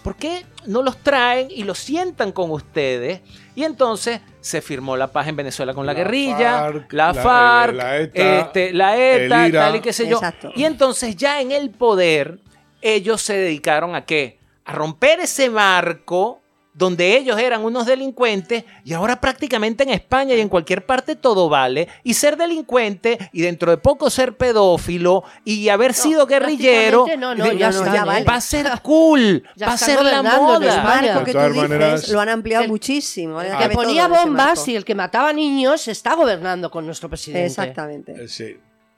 [0.04, 3.22] ¿por qué no los traen y los sientan con ustedes?
[3.56, 7.22] Y entonces se firmó la paz en Venezuela con la, La guerrilla, FARC, la la-
[7.22, 9.62] FARC, la ETA, este, la ETA, el IRA.
[9.66, 10.18] tal y qué sé yo.
[10.18, 10.52] Exacto.
[10.56, 12.40] Y entonces ya en el poder,
[12.82, 14.37] ellos se dedicaron a qué?
[14.68, 16.42] A romper ese marco
[16.74, 21.50] donde ellos eran unos delincuentes y ahora prácticamente en España y en cualquier parte todo
[21.50, 21.88] vale.
[22.04, 27.34] Y ser delincuente y dentro de poco ser pedófilo y haber sido guerrillero prácticamente no,
[27.34, 28.26] no, de- ya no, está, ya vale.
[28.26, 30.68] va a ser cool, Ya va a ser la moda.
[30.68, 30.84] España.
[30.84, 33.42] marco De que tú todas dices maneras- lo han ampliado El- muchísimo.
[33.42, 33.50] ¿eh?
[33.50, 37.48] El que ponía bombas y el que mataba niños está gobernando con nuestro presidente.
[37.48, 38.24] Exactamente.
[38.24, 38.56] Eh, sí.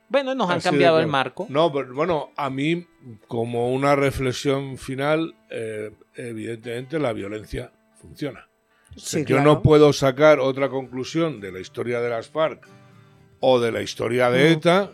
[0.09, 1.11] Bueno, nos han Así cambiado el claro.
[1.11, 1.45] marco.
[1.49, 2.87] No, pero bueno, a mí,
[3.27, 8.47] como una reflexión final, eh, evidentemente la violencia funciona.
[8.95, 9.43] Sí, Yo claro.
[9.43, 12.67] no puedo sacar otra conclusión de la historia de las FARC
[13.39, 14.55] o de la historia de No.
[14.57, 14.91] ETA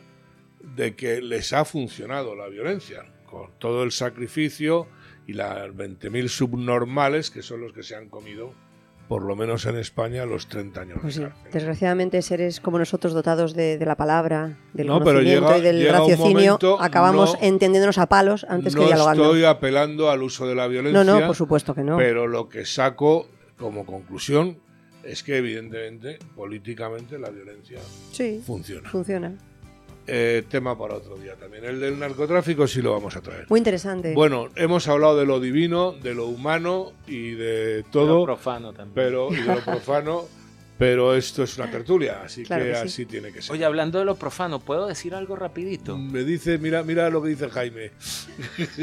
[0.60, 4.88] de que les ha funcionado la violencia, con todo el sacrificio
[5.28, 8.54] y las 20.000 subnormales que son los que se han comido,
[9.08, 11.52] por lo menos en España, los 30 años Pues sí, de cárcel.
[11.54, 15.92] desgraciadamente seres como nosotros dotados de, de la palabra, del No, conocimiento llega- y del
[15.92, 19.24] raciocinio, momento, acabamos no- entendiéndonos a palos antes no que dialogando.
[19.26, 21.04] estoy apelando al uso de la violencia.
[21.04, 21.98] no, no, por supuesto que no.
[21.98, 23.28] Pero lo que saco
[23.58, 24.58] como conclusión
[25.04, 27.80] es que evidentemente políticamente la violencia
[28.12, 28.90] sí, funciona.
[28.90, 29.36] funciona.
[30.08, 31.66] Eh, tema para otro día también.
[31.66, 33.48] El del narcotráfico sí lo vamos a traer.
[33.50, 34.14] Muy interesante.
[34.14, 38.94] Bueno, hemos hablado de lo divino, de lo humano y de Todo todo, profano también.
[38.94, 40.26] pero y de lo profano,
[40.78, 42.84] pero esto es una tertulia, así Claro que, que sí.
[42.86, 43.52] así tiene que ser.
[43.52, 45.98] Oye, hablando de lo profano, ¿puedo decir algo rapidito?
[45.98, 47.92] Me dice, mira, mira lo que dice Jaime.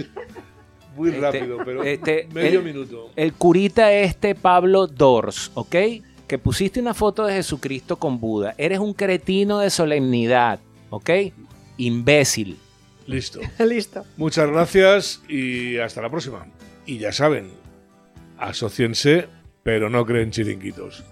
[0.96, 3.10] Muy Este, rápido, pero este, medio el- minuto.
[3.16, 5.74] El curita este Pablo Dors, ¿ok?
[6.26, 8.54] Que pusiste una foto de Jesucristo con Buda.
[8.58, 10.60] Eres un cretino de solemnidad,
[10.92, 11.10] ¿ok?
[11.78, 12.58] Imbécil.
[13.06, 13.40] Listo.
[13.58, 14.04] Listo.
[14.16, 16.46] Muchas gracias y hasta la próxima.
[16.86, 17.50] Y ya saben,
[18.38, 19.26] asociense,
[19.62, 21.00] pero no creen chiringuitos.